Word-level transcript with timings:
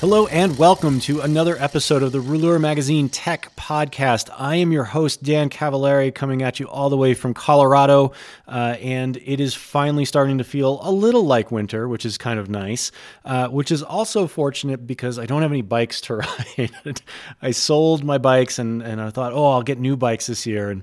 Hello 0.00 0.26
and 0.26 0.58
welcome 0.58 1.00
to 1.00 1.20
another 1.22 1.56
episode 1.58 2.02
of 2.02 2.12
the 2.12 2.20
Rouleur 2.20 2.58
Magazine 2.60 3.08
Tech 3.08 3.50
Podcast. 3.56 4.28
I 4.36 4.56
am 4.56 4.70
your 4.70 4.84
host, 4.84 5.22
Dan 5.22 5.48
Cavallari, 5.48 6.14
coming 6.14 6.42
at 6.42 6.60
you 6.60 6.66
all 6.66 6.90
the 6.90 6.96
way 6.96 7.14
from 7.14 7.32
Colorado. 7.32 8.12
Uh, 8.46 8.76
and 8.82 9.16
it 9.24 9.40
is 9.40 9.54
finally 9.54 10.04
starting 10.04 10.36
to 10.38 10.44
feel 10.44 10.78
a 10.82 10.90
little 10.92 11.24
like 11.24 11.50
winter, 11.50 11.88
which 11.88 12.04
is 12.04 12.18
kind 12.18 12.38
of 12.38 12.50
nice, 12.50 12.92
uh, 13.24 13.48
which 13.48 13.72
is 13.72 13.82
also 13.82 14.26
fortunate 14.26 14.86
because 14.86 15.18
I 15.18 15.24
don't 15.24 15.40
have 15.40 15.52
any 15.52 15.62
bikes 15.62 16.02
to 16.02 16.16
ride. 16.58 17.00
I 17.40 17.52
sold 17.52 18.04
my 18.04 18.18
bikes 18.18 18.58
and, 18.58 18.82
and 18.82 19.00
I 19.00 19.08
thought, 19.08 19.32
oh, 19.32 19.52
I'll 19.52 19.62
get 19.62 19.78
new 19.78 19.96
bikes 19.96 20.26
this 20.26 20.44
year. 20.44 20.68
And 20.70 20.82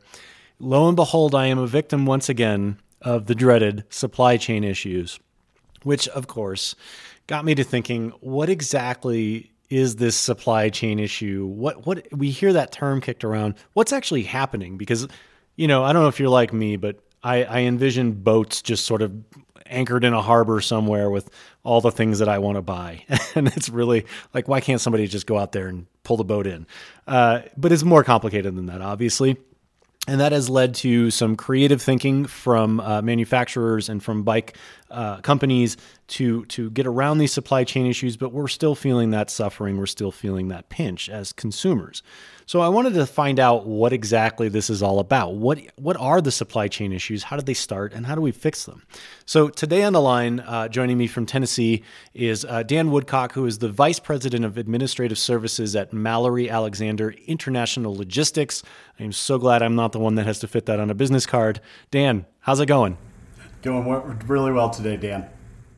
lo 0.57 0.87
and 0.87 0.95
behold, 0.95 1.35
I 1.35 1.45
am 1.45 1.59
a 1.59 1.67
victim 1.67 2.07
once 2.07 2.27
again 2.27 2.79
of 3.03 3.27
the 3.27 3.35
dreaded 3.35 3.83
supply 3.89 4.37
chain 4.37 4.63
issues, 4.63 5.19
which, 5.83 6.07
of 6.07 6.25
course, 6.25 6.75
got 7.27 7.45
me 7.45 7.55
to 7.55 7.63
thinking 7.63 8.09
what 8.19 8.49
exactly 8.49 9.51
is 9.69 9.95
this 9.95 10.15
supply 10.15 10.69
chain 10.69 10.99
issue? 10.99 11.45
What 11.45 11.85
what 11.85 12.05
we 12.11 12.29
hear 12.29 12.53
that 12.53 12.71
term 12.71 13.01
kicked 13.01 13.23
around. 13.23 13.55
What's 13.73 13.93
actually 13.93 14.23
happening? 14.23 14.77
Because 14.77 15.07
you 15.55 15.67
know 15.67 15.83
i 15.83 15.93
don't 15.93 16.01
know 16.01 16.07
if 16.07 16.19
you're 16.19 16.29
like 16.29 16.53
me 16.53 16.75
but 16.75 16.97
i 17.23 17.43
i 17.43 17.59
envision 17.59 18.11
boats 18.13 18.61
just 18.61 18.85
sort 18.85 19.01
of 19.01 19.13
anchored 19.67 20.03
in 20.03 20.13
a 20.13 20.21
harbor 20.21 20.59
somewhere 20.59 21.09
with 21.09 21.29
all 21.63 21.81
the 21.81 21.91
things 21.91 22.19
that 22.19 22.27
i 22.27 22.39
want 22.39 22.57
to 22.57 22.61
buy. 22.61 23.05
And 23.35 23.47
it's 23.47 23.69
really 23.69 24.05
like 24.33 24.47
why 24.47 24.59
can't 24.59 24.81
somebody 24.81 25.07
just 25.07 25.27
go 25.27 25.37
out 25.37 25.53
there 25.53 25.67
and 25.67 25.85
pull 26.03 26.17
the 26.17 26.25
boat 26.25 26.45
in? 26.47 26.67
Uh, 27.07 27.41
but 27.55 27.71
it's 27.71 27.83
more 27.83 28.03
complicated 28.03 28.55
than 28.55 28.65
that 28.65 28.81
obviously. 28.81 29.37
And 30.07 30.19
that 30.19 30.31
has 30.31 30.49
led 30.49 30.73
to 30.75 31.11
some 31.11 31.35
creative 31.35 31.79
thinking 31.79 32.25
from 32.25 32.79
uh, 32.79 33.03
manufacturers 33.03 33.87
and 33.87 34.03
from 34.03 34.23
bike 34.23 34.57
uh, 34.91 35.21
companies 35.21 35.77
to 36.07 36.45
to 36.45 36.69
get 36.71 36.85
around 36.85 37.17
these 37.17 37.31
supply 37.31 37.63
chain 37.63 37.85
issues. 37.85 38.17
But 38.17 38.33
we're 38.33 38.47
still 38.47 38.75
feeling 38.75 39.11
that 39.11 39.29
suffering. 39.29 39.77
We're 39.77 39.85
still 39.85 40.11
feeling 40.11 40.49
that 40.49 40.69
pinch 40.69 41.09
as 41.09 41.33
consumers. 41.33 42.03
So 42.45 42.59
I 42.59 42.67
wanted 42.67 42.95
to 42.95 43.05
find 43.05 43.39
out 43.39 43.65
what 43.65 43.93
exactly 43.93 44.49
this 44.49 44.69
is 44.69 44.83
all 44.83 44.99
about. 44.99 45.35
What 45.35 45.59
what 45.77 45.95
are 45.95 46.19
the 46.19 46.31
supply 46.31 46.67
chain 46.67 46.91
issues? 46.91 47.23
How 47.23 47.37
did 47.37 47.45
they 47.45 47.53
start, 47.53 47.93
and 47.93 48.05
how 48.05 48.15
do 48.15 48.21
we 48.21 48.31
fix 48.31 48.65
them? 48.65 48.83
So 49.25 49.47
today 49.47 49.83
on 49.83 49.93
the 49.93 50.01
line, 50.01 50.41
uh, 50.41 50.67
joining 50.67 50.97
me 50.97 51.07
from 51.07 51.25
Tennessee 51.25 51.83
is 52.13 52.43
uh, 52.43 52.63
Dan 52.63 52.91
Woodcock, 52.91 53.31
who 53.31 53.45
is 53.45 53.59
the 53.59 53.69
vice 53.69 53.99
president 53.99 54.43
of 54.43 54.57
administrative 54.57 55.17
services 55.17 55.75
at 55.77 55.93
Mallory 55.93 56.49
Alexander 56.49 57.15
International 57.25 57.95
Logistics. 57.95 58.63
I'm 58.99 59.13
so 59.13 59.37
glad 59.37 59.61
I'm 59.61 59.75
not 59.75 59.93
the 59.93 59.99
one 59.99 60.15
that 60.15 60.25
has 60.25 60.39
to 60.39 60.47
fit 60.47 60.65
that 60.65 60.79
on 60.79 60.89
a 60.89 60.93
business 60.93 61.25
card. 61.25 61.61
Dan, 61.89 62.25
how's 62.41 62.59
it 62.59 62.65
going? 62.65 62.97
Going 63.61 63.85
really 64.27 64.51
well 64.51 64.69
today, 64.69 64.97
Dan. 64.97 65.29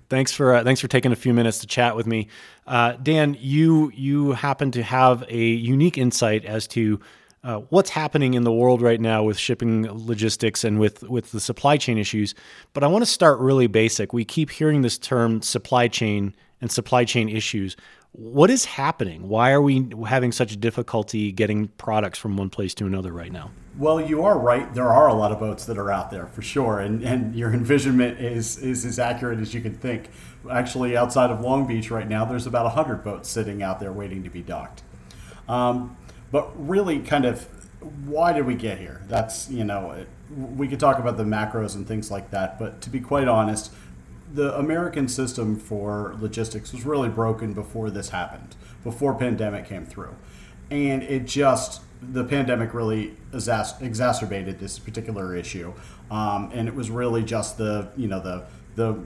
Thanks 0.09 0.31
for 0.31 0.55
uh, 0.55 0.63
thanks 0.63 0.79
for 0.79 0.87
taking 0.87 1.11
a 1.11 1.15
few 1.15 1.33
minutes 1.33 1.59
to 1.59 1.67
chat 1.67 1.95
with 1.95 2.05
me, 2.05 2.27
uh, 2.67 2.93
Dan. 2.93 3.35
You 3.39 3.91
you 3.95 4.33
happen 4.33 4.71
to 4.71 4.83
have 4.83 5.23
a 5.27 5.37
unique 5.37 5.97
insight 5.97 6.45
as 6.45 6.67
to 6.67 6.99
uh, 7.43 7.57
what's 7.69 7.89
happening 7.89 8.35
in 8.35 8.43
the 8.43 8.51
world 8.51 8.81
right 8.81 9.01
now 9.01 9.23
with 9.23 9.37
shipping 9.37 9.87
logistics 9.89 10.63
and 10.63 10.79
with 10.79 11.03
with 11.03 11.31
the 11.31 11.39
supply 11.39 11.77
chain 11.77 11.97
issues. 11.97 12.35
But 12.73 12.83
I 12.83 12.87
want 12.87 13.03
to 13.03 13.09
start 13.09 13.39
really 13.39 13.67
basic. 13.67 14.13
We 14.13 14.23
keep 14.23 14.49
hearing 14.49 14.81
this 14.81 14.97
term 14.97 15.41
supply 15.41 15.87
chain 15.87 16.35
and 16.61 16.71
supply 16.71 17.03
chain 17.03 17.27
issues. 17.27 17.75
What 18.15 18.51
is 18.51 18.65
happening? 18.65 19.27
Why 19.27 19.51
are 19.53 19.61
we 19.61 19.89
having 20.07 20.31
such 20.31 20.59
difficulty 20.59 21.31
getting 21.31 21.69
products 21.69 22.19
from 22.19 22.37
one 22.37 22.51
place 22.51 22.75
to 22.75 22.85
another 22.85 23.11
right 23.11 23.31
now? 23.31 23.49
Well, 23.75 23.99
you 23.99 24.23
are 24.23 24.37
right. 24.37 24.71
There 24.71 24.87
are 24.87 25.07
a 25.07 25.15
lot 25.15 25.31
of 25.31 25.39
boats 25.39 25.65
that 25.65 25.79
are 25.79 25.91
out 25.91 26.11
there 26.11 26.27
for 26.27 26.43
sure, 26.43 26.79
and, 26.79 27.03
and 27.03 27.35
your 27.35 27.51
envisionment 27.51 28.19
is, 28.19 28.59
is 28.59 28.85
as 28.85 28.99
accurate 28.99 29.39
as 29.39 29.55
you 29.55 29.61
can 29.61 29.73
think. 29.73 30.11
Actually, 30.49 30.95
outside 30.95 31.31
of 31.31 31.41
Long 31.41 31.65
Beach 31.65 31.89
right 31.89 32.07
now, 32.07 32.23
there's 32.23 32.45
about 32.45 32.65
100 32.65 33.03
boats 33.03 33.29
sitting 33.29 33.63
out 33.63 33.79
there 33.79 33.91
waiting 33.91 34.21
to 34.23 34.29
be 34.29 34.43
docked. 34.43 34.83
Um, 35.49 35.97
but 36.31 36.51
really, 36.55 36.99
kind 36.99 37.25
of, 37.25 37.47
why 38.05 38.31
did 38.31 38.45
we 38.45 38.53
get 38.53 38.77
here? 38.77 39.01
That's, 39.07 39.49
you 39.49 39.63
know, 39.63 39.89
it, 39.89 40.07
we 40.55 40.67
could 40.67 40.79
talk 40.79 40.99
about 40.99 41.17
the 41.17 41.23
macros 41.23 41.73
and 41.73 41.87
things 41.87 42.11
like 42.11 42.29
that, 42.29 42.59
but 42.59 42.79
to 42.81 42.91
be 42.91 42.99
quite 42.99 43.27
honest, 43.27 43.73
the 44.33 44.57
American 44.57 45.07
system 45.07 45.55
for 45.55 46.15
logistics 46.19 46.73
was 46.73 46.85
really 46.85 47.09
broken 47.09 47.53
before 47.53 47.91
this 47.91 48.09
happened, 48.09 48.55
before 48.83 49.13
pandemic 49.13 49.67
came 49.67 49.85
through. 49.85 50.15
And 50.71 51.03
it 51.03 51.25
just, 51.25 51.81
the 52.01 52.23
pandemic 52.23 52.73
really 52.73 53.15
exacerbated 53.31 54.59
this 54.59 54.79
particular 54.79 55.35
issue. 55.35 55.73
Um, 56.09 56.49
and 56.51 56.67
it 56.67 56.73
was 56.73 56.89
really 56.89 57.23
just 57.23 57.59
the, 57.59 57.89
you 57.95 58.07
know, 58.07 58.19
the, 58.19 58.43
the 58.75 59.03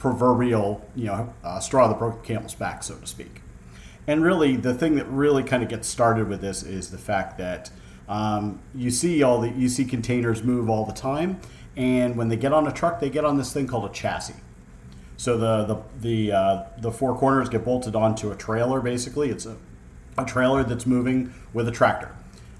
proverbial, 0.00 0.84
you 0.96 1.06
know, 1.06 1.32
uh, 1.44 1.60
straw 1.60 1.86
that 1.86 1.98
broke 1.98 2.22
the 2.22 2.26
camel's 2.26 2.56
back, 2.56 2.82
so 2.82 2.96
to 2.96 3.06
speak. 3.06 3.42
And 4.08 4.24
really, 4.24 4.56
the 4.56 4.74
thing 4.74 4.96
that 4.96 5.06
really 5.06 5.44
kind 5.44 5.62
of 5.62 5.68
gets 5.68 5.86
started 5.86 6.28
with 6.28 6.40
this 6.40 6.62
is 6.62 6.90
the 6.90 6.98
fact 6.98 7.38
that 7.38 7.70
um, 8.08 8.58
you 8.74 8.90
see 8.90 9.22
all 9.22 9.40
the 9.40 9.50
you 9.50 9.68
see 9.68 9.84
containers 9.84 10.42
move 10.42 10.70
all 10.70 10.86
the 10.86 10.94
time, 10.94 11.38
and 11.76 12.16
when 12.16 12.28
they 12.28 12.36
get 12.36 12.54
on 12.54 12.66
a 12.66 12.72
truck, 12.72 13.00
they 13.00 13.10
get 13.10 13.26
on 13.26 13.36
this 13.36 13.52
thing 13.52 13.66
called 13.66 13.84
a 13.84 13.92
chassis. 13.92 14.34
So 15.18 15.36
the 15.36 15.64
the 15.64 15.82
the 16.00 16.32
uh, 16.32 16.62
the 16.78 16.92
four 16.92 17.18
corners 17.18 17.48
get 17.48 17.64
bolted 17.64 17.94
onto 17.94 18.30
a 18.30 18.36
trailer. 18.36 18.80
Basically, 18.80 19.28
it's 19.30 19.44
a 19.44 19.56
a 20.16 20.24
trailer 20.24 20.64
that's 20.64 20.86
moving 20.86 21.34
with 21.52 21.68
a 21.68 21.72
tractor, 21.72 22.14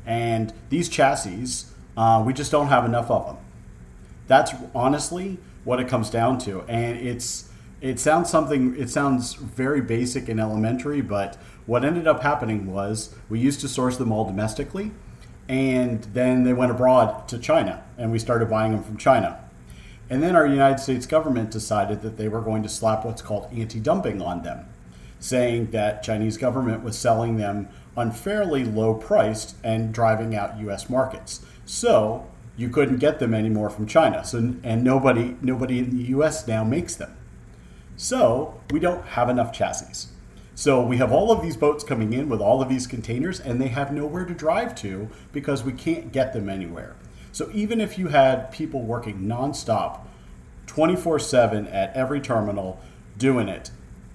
and 0.04 0.52
these 0.68 0.88
chassis 0.88 1.66
uh, 1.96 2.22
we 2.24 2.32
just 2.32 2.52
don't 2.52 2.68
have 2.68 2.84
enough 2.84 3.10
of 3.10 3.26
them. 3.26 3.36
That's 4.26 4.52
honestly 4.74 5.38
what 5.64 5.80
it 5.80 5.88
comes 5.88 6.10
down 6.10 6.38
to, 6.38 6.62
and 6.62 6.98
it's 6.98 7.48
it 7.80 8.00
sounds 8.00 8.28
something 8.28 8.76
it 8.76 8.90
sounds 8.90 9.34
very 9.34 9.80
basic 9.80 10.28
and 10.28 10.40
elementary, 10.40 11.00
but 11.00 11.36
what 11.66 11.84
ended 11.84 12.08
up 12.08 12.22
happening 12.22 12.72
was 12.72 13.14
we 13.28 13.38
used 13.38 13.60
to 13.60 13.68
source 13.68 13.96
them 13.96 14.10
all 14.10 14.24
domestically, 14.24 14.90
and 15.48 16.02
then 16.12 16.42
they 16.42 16.52
went 16.52 16.72
abroad 16.72 17.28
to 17.28 17.38
China, 17.38 17.84
and 17.96 18.10
we 18.10 18.18
started 18.18 18.50
buying 18.50 18.72
them 18.72 18.82
from 18.82 18.96
China 18.96 19.38
and 20.10 20.22
then 20.22 20.34
our 20.34 20.46
United 20.46 20.80
States 20.80 21.06
government 21.06 21.50
decided 21.50 22.02
that 22.02 22.16
they 22.16 22.28
were 22.28 22.40
going 22.40 22.62
to 22.62 22.68
slap 22.68 23.04
what's 23.04 23.22
called 23.22 23.48
anti 23.52 23.80
dumping 23.80 24.22
on 24.22 24.42
them, 24.42 24.66
saying 25.20 25.70
that 25.72 26.02
Chinese 26.02 26.36
government 26.36 26.82
was 26.82 26.98
selling 26.98 27.36
them 27.36 27.68
unfairly 27.96 28.64
low 28.64 28.94
priced 28.94 29.56
and 29.62 29.92
driving 29.92 30.34
out 30.34 30.58
US 30.60 30.88
markets. 30.88 31.44
So 31.66 32.26
you 32.56 32.70
couldn't 32.70 32.98
get 32.98 33.18
them 33.18 33.34
anymore 33.34 33.70
from 33.70 33.86
China. 33.86 34.24
So 34.24 34.54
and 34.62 34.82
nobody 34.82 35.36
nobody 35.42 35.78
in 35.78 35.90
the 35.96 36.04
US 36.14 36.46
now 36.48 36.64
makes 36.64 36.96
them. 36.96 37.14
So 37.96 38.60
we 38.70 38.80
don't 38.80 39.04
have 39.04 39.28
enough 39.28 39.52
chassis. 39.52 40.08
So 40.54 40.82
we 40.82 40.96
have 40.96 41.12
all 41.12 41.30
of 41.30 41.42
these 41.42 41.56
boats 41.56 41.84
coming 41.84 42.12
in 42.12 42.28
with 42.28 42.40
all 42.40 42.62
of 42.62 42.68
these 42.68 42.86
containers 42.86 43.38
and 43.38 43.60
they 43.60 43.68
have 43.68 43.92
nowhere 43.92 44.24
to 44.24 44.34
drive 44.34 44.74
to 44.76 45.08
because 45.32 45.62
we 45.62 45.72
can't 45.72 46.12
get 46.12 46.32
them 46.32 46.48
anywhere. 46.48 46.96
So 47.30 47.50
even 47.52 47.80
if 47.80 47.98
you 47.98 48.08
had 48.08 48.50
people 48.50 48.82
working 48.82 49.20
nonstop, 49.20 50.00
24 50.78 51.18
7 51.18 51.66
at 51.66 51.92
every 51.96 52.20
terminal 52.20 52.80
doing 53.16 53.48
it, 53.48 53.72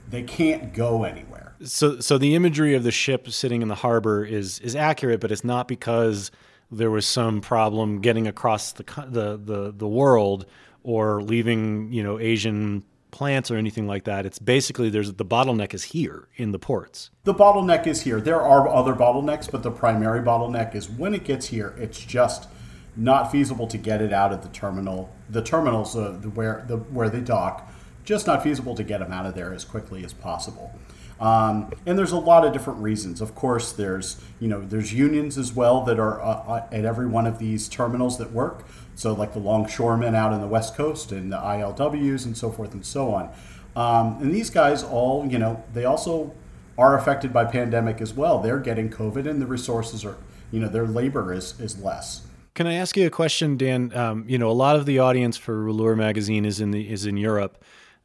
they 0.09 0.23
can't 0.23 0.73
go 0.73 1.03
anywhere. 1.03 1.55
So, 1.65 1.99
so 1.99 2.17
the 2.17 2.35
imagery 2.35 2.73
of 2.73 2.83
the 2.83 2.91
ship 2.91 3.29
sitting 3.31 3.61
in 3.61 3.67
the 3.67 3.75
harbor 3.75 4.23
is 4.23 4.59
is 4.59 4.73
accurate, 4.73 5.19
but 5.19 5.29
it's 5.29 5.43
not 5.43 5.67
because 5.67 6.31
there 6.71 6.89
was 6.89 7.05
some 7.05 7.41
problem 7.41 7.99
getting 7.99 8.27
across 8.27 8.71
the 8.71 8.83
the 9.09 9.35
the, 9.35 9.73
the 9.75 9.87
world 9.89 10.45
or 10.83 11.21
leaving 11.21 11.91
you 11.91 12.01
know 12.01 12.17
Asian 12.17 12.85
plants 13.11 13.51
or 13.51 13.57
anything 13.57 13.85
like 13.85 14.05
that. 14.05 14.25
It's 14.25 14.39
basically 14.39 14.89
there's 14.89 15.11
the 15.11 15.25
bottleneck 15.25 15.73
is 15.73 15.83
here 15.83 16.29
in 16.37 16.53
the 16.53 16.59
ports. 16.59 17.09
The 17.25 17.33
bottleneck 17.33 17.87
is 17.87 18.03
here. 18.03 18.21
There 18.21 18.41
are 18.41 18.69
other 18.69 18.93
bottlenecks, 18.93 19.51
but 19.51 19.63
the 19.63 19.71
primary 19.71 20.21
bottleneck 20.21 20.75
is 20.75 20.89
when 20.89 21.13
it 21.13 21.25
gets 21.25 21.47
here, 21.47 21.75
it's 21.77 21.99
just 21.99 22.47
not 22.95 23.31
feasible 23.31 23.67
to 23.67 23.77
get 23.77 24.01
it 24.01 24.13
out 24.13 24.31
of 24.31 24.43
the 24.43 24.49
terminal. 24.49 25.13
The 25.29 25.41
terminals 25.41 25.95
uh, 25.95 26.13
where 26.33 26.63
the 26.67 26.77
where 26.77 27.09
they 27.09 27.21
dock, 27.21 27.71
just 28.05 28.27
not 28.27 28.43
feasible 28.43 28.75
to 28.75 28.83
get 28.83 28.99
them 28.99 29.11
out 29.11 29.25
of 29.25 29.35
there 29.35 29.53
as 29.53 29.65
quickly 29.65 30.03
as 30.03 30.13
possible. 30.13 30.73
Um, 31.19 31.71
and 31.85 31.97
there's 31.97 32.11
a 32.11 32.17
lot 32.17 32.45
of 32.45 32.53
different 32.53 32.79
reasons. 32.81 33.21
Of 33.21 33.35
course, 33.35 33.71
there's 33.71 34.21
you 34.39 34.47
know 34.47 34.61
there's 34.61 34.93
unions 34.93 35.37
as 35.37 35.53
well 35.53 35.81
that 35.85 35.99
are 35.99 36.21
uh, 36.21 36.25
uh 36.25 36.67
at 36.71 36.85
every 36.85 37.07
one 37.07 37.27
of 37.27 37.39
these 37.39 37.67
terminals 37.67 38.17
that 38.17 38.31
work. 38.31 38.65
So, 38.95 39.13
like 39.13 39.33
the 39.33 39.39
longshoremen 39.39 40.15
out 40.15 40.33
in 40.33 40.41
the 40.41 40.47
West 40.47 40.75
Coast 40.75 41.11
and 41.11 41.31
the 41.31 41.37
ILWs 41.37 42.25
and 42.25 42.37
so 42.37 42.51
forth 42.51 42.73
and 42.73 42.85
so 42.85 43.13
on. 43.13 43.31
Um, 43.75 44.21
and 44.21 44.33
these 44.33 44.49
guys 44.49 44.83
all, 44.83 45.25
you 45.25 45.39
know, 45.39 45.63
they 45.73 45.85
also 45.85 46.33
are 46.77 46.97
affected 46.97 47.33
by 47.33 47.45
pandemic 47.45 48.01
as 48.01 48.13
well. 48.13 48.39
They're 48.39 48.59
getting 48.59 48.89
COVID 48.89 49.27
and 49.27 49.41
the 49.41 49.47
resources 49.47 50.05
are, 50.05 50.17
you 50.51 50.59
know, 50.59 50.67
their 50.67 50.85
labor 50.85 51.33
is, 51.33 51.59
is 51.59 51.79
less. 51.79 52.21
Can 52.53 52.67
I 52.67 52.75
ask 52.75 52.95
you 52.95 53.07
a 53.07 53.09
question, 53.09 53.57
Dan? 53.57 53.91
Um, 53.95 54.25
you 54.27 54.37
know, 54.37 54.49
a 54.49 54.53
lot 54.53 54.75
of 54.75 54.85
the 54.85 54.99
audience 54.99 55.37
for 55.37 55.55
Rouleur 55.63 55.95
magazine 55.95 56.45
is 56.45 56.59
in 56.59 56.69
the 56.69 56.87
is 56.91 57.07
in 57.07 57.17
Europe 57.17 57.63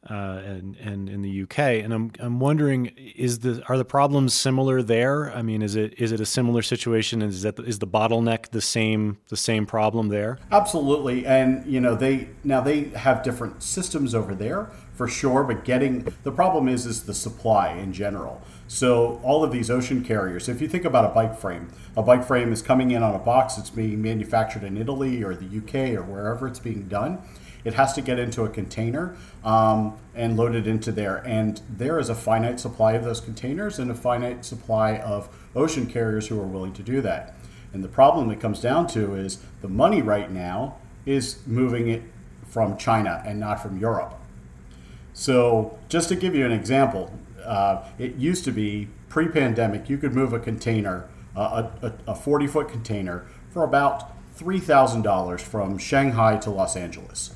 uh, 0.09 0.41
and 0.43 0.75
and 0.77 1.07
in 1.07 1.21
the 1.21 1.43
UK. 1.43 1.59
And 1.59 1.93
I'm 1.93 2.11
I'm 2.19 2.39
wondering 2.39 2.87
is 2.97 3.39
the 3.39 3.61
are 3.69 3.77
the 3.77 3.85
problems 3.85 4.33
similar 4.33 4.81
there? 4.81 5.31
I 5.33 5.43
mean, 5.43 5.61
is 5.61 5.75
it 5.75 5.93
is 5.99 6.11
it 6.11 6.19
a 6.19 6.25
similar 6.25 6.63
situation? 6.63 7.21
Is 7.21 7.43
that 7.43 7.59
is 7.59 7.77
the 7.77 7.87
bottleneck 7.87 8.49
the 8.49 8.61
same 8.61 9.19
the 9.27 9.37
same 9.37 9.67
problem 9.67 10.07
there? 10.07 10.39
Absolutely. 10.51 11.27
And 11.27 11.63
you 11.71 11.79
know 11.79 11.93
they 11.93 12.29
now 12.43 12.61
they 12.61 12.85
have 12.89 13.21
different 13.21 13.61
systems 13.61 14.15
over 14.15 14.33
there 14.33 14.71
for 14.95 15.07
sure. 15.07 15.43
But 15.43 15.63
getting 15.63 16.11
the 16.23 16.31
problem 16.31 16.67
is 16.67 16.87
is 16.87 17.03
the 17.03 17.13
supply 17.13 17.73
in 17.73 17.93
general. 17.93 18.41
So 18.69 19.19
all 19.23 19.43
of 19.43 19.51
these 19.51 19.69
ocean 19.69 20.05
carriers, 20.05 20.47
if 20.47 20.61
you 20.61 20.69
think 20.69 20.85
about 20.85 21.03
a 21.03 21.09
bike 21.09 21.37
frame, 21.37 21.73
a 21.97 22.01
bike 22.01 22.23
frame 22.23 22.53
is 22.53 22.61
coming 22.61 22.91
in 22.91 23.03
on 23.03 23.13
a 23.13 23.19
box. 23.19 23.57
It's 23.57 23.69
being 23.69 24.01
manufactured 24.01 24.63
in 24.63 24.77
Italy 24.77 25.21
or 25.21 25.35
the 25.35 25.57
UK 25.57 25.97
or 25.97 26.03
wherever 26.03 26.47
it's 26.47 26.59
being 26.59 26.87
done 26.87 27.21
it 27.63 27.73
has 27.73 27.93
to 27.93 28.01
get 28.01 28.19
into 28.19 28.43
a 28.43 28.49
container 28.49 29.15
um, 29.43 29.97
and 30.15 30.37
loaded 30.37 30.67
into 30.67 30.91
there. 30.91 31.17
And 31.25 31.61
there 31.69 31.99
is 31.99 32.09
a 32.09 32.15
finite 32.15 32.59
supply 32.59 32.93
of 32.93 33.03
those 33.03 33.19
containers 33.19 33.79
and 33.79 33.91
a 33.91 33.95
finite 33.95 34.45
supply 34.45 34.97
of 34.97 35.29
ocean 35.55 35.85
carriers 35.87 36.27
who 36.27 36.39
are 36.39 36.47
willing 36.47 36.73
to 36.73 36.83
do 36.83 37.01
that. 37.01 37.35
And 37.73 37.83
the 37.83 37.89
problem 37.89 38.31
it 38.31 38.39
comes 38.39 38.61
down 38.61 38.87
to 38.87 39.15
is 39.15 39.43
the 39.61 39.67
money 39.67 40.01
right 40.01 40.31
now 40.31 40.77
is 41.05 41.45
moving 41.45 41.89
it 41.89 42.03
from 42.47 42.77
China 42.77 43.21
and 43.25 43.39
not 43.39 43.61
from 43.61 43.77
Europe. 43.77 44.15
So, 45.13 45.77
just 45.89 46.07
to 46.09 46.15
give 46.15 46.33
you 46.33 46.45
an 46.45 46.51
example, 46.51 47.13
uh, 47.49 47.83
it 47.97 48.15
used 48.15 48.45
to 48.45 48.51
be 48.51 48.87
pre 49.09 49.27
pandemic, 49.27 49.89
you 49.89 49.97
could 49.97 50.13
move 50.13 50.31
a 50.31 50.39
container, 50.39 51.09
uh, 51.35 51.69
a 52.07 52.15
40 52.15 52.47
foot 52.47 52.69
container, 52.69 53.25
for 53.49 53.63
about 53.63 54.11
$3,000 54.37 55.41
from 55.41 55.77
Shanghai 55.77 56.37
to 56.37 56.49
Los 56.49 56.75
Angeles. 56.75 57.35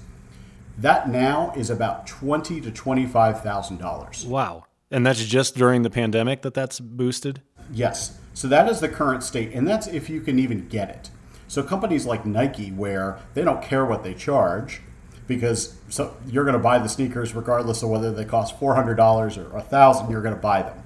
That 0.78 1.10
now 1.10 1.54
is 1.56 1.70
about 1.70 2.08
twenty 2.08 2.60
to 2.62 2.72
twenty 2.72 3.06
five 3.06 3.42
thousand 3.42 3.78
dollars. 3.78 4.26
Wow! 4.26 4.66
And 4.90 5.06
that's 5.06 5.24
just 5.24 5.56
during 5.56 5.84
the 5.84 5.90
pandemic 5.92 6.42
that 6.42 6.56
that's 6.56 6.80
boosted. 6.80 7.44
Yes. 7.72 8.18
So 8.34 8.48
that 8.48 8.68
is 8.68 8.80
the 8.80 8.90
current 8.90 9.22
state, 9.22 9.52
and 9.54 9.68
that's 9.68 9.86
if 9.86 10.10
you 10.10 10.20
can 10.20 10.40
even 10.40 10.68
get 10.68 10.90
it. 10.90 11.12
So 11.48 11.62
companies 11.62 12.08
like 12.08 12.26
Nike, 12.26 12.72
where 12.72 13.20
they 13.36 13.44
don't 13.44 13.62
care 13.62 13.86
what 13.86 14.04
they 14.04 14.16
charge, 14.16 14.82
because 15.28 15.76
so 15.90 16.16
you're 16.28 16.44
going 16.44 16.58
to 16.58 16.64
buy 16.64 16.80
the 16.80 16.90
sneakers 16.90 17.34
regardless 17.34 17.84
of 17.84 17.90
whether 17.90 18.12
they 18.12 18.26
cost 18.26 18.60
four 18.60 18.76
hundred 18.76 18.96
dollars 18.96 19.38
or 19.38 19.56
a 19.56 19.62
thousand. 19.62 20.12
You're 20.12 20.22
going 20.22 20.36
to 20.36 20.42
buy 20.42 20.64
them. 20.64 20.84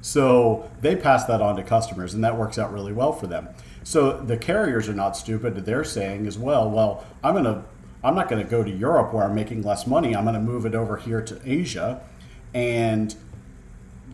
So 0.00 0.70
they 0.80 0.96
pass 0.96 1.24
that 1.24 1.40
on 1.40 1.56
to 1.56 1.62
customers, 1.62 2.12
and 2.12 2.22
that 2.24 2.36
works 2.36 2.58
out 2.58 2.72
really 2.72 2.92
well 2.92 3.12
for 3.12 3.26
them. 3.26 3.48
So 3.84 4.18
the 4.20 4.36
carriers 4.36 4.88
are 4.88 4.94
not 4.94 5.16
stupid. 5.16 5.54
They're 5.64 5.84
saying 5.84 6.26
as 6.26 6.38
well, 6.38 6.70
well, 6.70 7.04
I'm 7.22 7.32
going 7.32 7.44
to 7.44 7.64
I'm 8.02 8.14
not 8.14 8.28
going 8.28 8.42
to 8.42 8.48
go 8.48 8.62
to 8.62 8.70
Europe 8.70 9.14
where 9.14 9.24
I'm 9.24 9.34
making 9.34 9.62
less 9.62 9.86
money. 9.86 10.14
I'm 10.14 10.24
going 10.24 10.34
to 10.34 10.40
move 10.40 10.66
it 10.66 10.74
over 10.74 10.98
here 10.98 11.22
to 11.22 11.40
Asia 11.44 12.02
and 12.52 13.14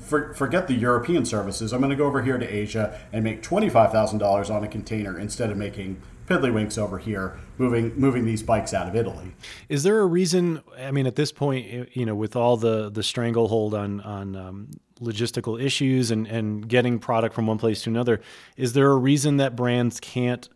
for, 0.01 0.33
forget 0.35 0.69
the 0.69 0.75
European 0.75 1.25
services. 1.25 1.73
I'm 1.73 1.81
going 1.81 1.91
to 1.91 1.97
go 1.97 2.07
over 2.07 2.23
here 2.23 2.39
to 2.39 2.47
Asia 2.47 2.99
and 3.13 3.25
make 3.25 3.43
$25,000 3.43 4.51
on 4.51 4.65
a 4.65 4.69
container 4.69 5.19
instead 5.19 5.51
of 5.51 5.57
making 5.57 6.01
piddlywinks 6.31 6.79
over 6.79 6.99
here 6.99 7.39
moving 7.59 7.93
moving 7.99 8.25
these 8.25 8.43
bikes 8.43 8.73
out 8.73 8.87
of 8.87 8.95
Italy. 8.95 9.35
Is 9.69 9.83
there 9.83 9.99
a 9.99 10.07
reason? 10.07 10.63
I 10.79 10.93
mean, 10.93 11.07
at 11.07 11.17
this 11.17 11.33
point, 11.33 11.97
you 11.97 12.07
know, 12.07 12.15
with 12.15 12.37
all 12.37 12.57
the 12.57 12.89
the 12.89 13.03
stranglehold 13.03 13.75
on 13.75 14.01
on 14.03 14.37
um, 14.37 14.71
logistical 15.01 15.61
issues 15.61 16.11
and 16.11 16.27
and 16.29 16.69
getting 16.69 16.99
product 16.99 17.35
from 17.35 17.47
one 17.47 17.59
place 17.59 17.83
to 17.83 17.91
another, 17.91 18.21
is 18.57 18.73
there 18.75 18.91
a 18.91 18.97
reason 18.97 19.39
that 19.39 19.57
brands 19.57 19.99
can't 19.99 20.49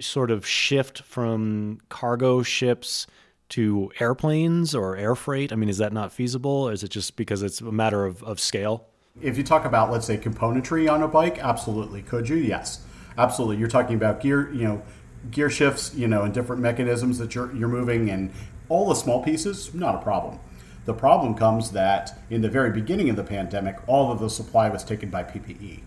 sort 0.00 0.30
of 0.30 0.46
shift 0.46 1.02
from 1.02 1.80
cargo 1.88 2.42
ships 2.42 3.06
to 3.50 3.90
airplanes 4.00 4.74
or 4.74 4.96
air 4.96 5.14
freight? 5.14 5.52
I 5.52 5.56
mean, 5.56 5.68
is 5.68 5.78
that 5.78 5.92
not 5.92 6.12
feasible? 6.12 6.68
Is 6.68 6.82
it 6.82 6.90
just 6.90 7.16
because 7.16 7.42
it's 7.42 7.60
a 7.60 7.72
matter 7.72 8.04
of, 8.04 8.22
of 8.22 8.40
scale? 8.40 8.86
If 9.20 9.36
you 9.36 9.42
talk 9.42 9.64
about, 9.64 9.90
let's 9.90 10.06
say, 10.06 10.16
componentry 10.16 10.90
on 10.90 11.02
a 11.02 11.08
bike, 11.08 11.38
absolutely. 11.38 12.02
Could 12.02 12.28
you? 12.28 12.36
Yes, 12.36 12.82
absolutely. 13.16 13.56
You're 13.56 13.68
talking 13.68 13.96
about 13.96 14.20
gear, 14.20 14.52
you 14.52 14.64
know, 14.64 14.82
gear 15.30 15.50
shifts, 15.50 15.94
you 15.94 16.08
know, 16.08 16.22
and 16.22 16.32
different 16.32 16.62
mechanisms 16.62 17.18
that 17.18 17.34
you're, 17.34 17.54
you're 17.54 17.68
moving, 17.68 18.10
and 18.10 18.32
all 18.68 18.88
the 18.88 18.94
small 18.94 19.22
pieces, 19.22 19.72
not 19.74 19.94
a 19.94 19.98
problem. 19.98 20.38
The 20.84 20.94
problem 20.94 21.34
comes 21.34 21.72
that 21.72 22.18
in 22.30 22.40
the 22.40 22.48
very 22.48 22.70
beginning 22.70 23.10
of 23.10 23.16
the 23.16 23.24
pandemic, 23.24 23.76
all 23.86 24.10
of 24.10 24.20
the 24.20 24.30
supply 24.30 24.68
was 24.70 24.84
taken 24.84 25.10
by 25.10 25.22
PPE. 25.22 25.80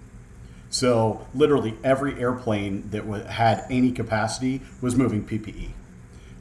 So 0.70 1.28
literally 1.34 1.76
every 1.84 2.20
airplane 2.20 2.90
that 2.92 3.04
had 3.26 3.66
any 3.70 3.92
capacity 3.92 4.62
was 4.80 4.96
moving 4.96 5.26
PPE, 5.26 5.72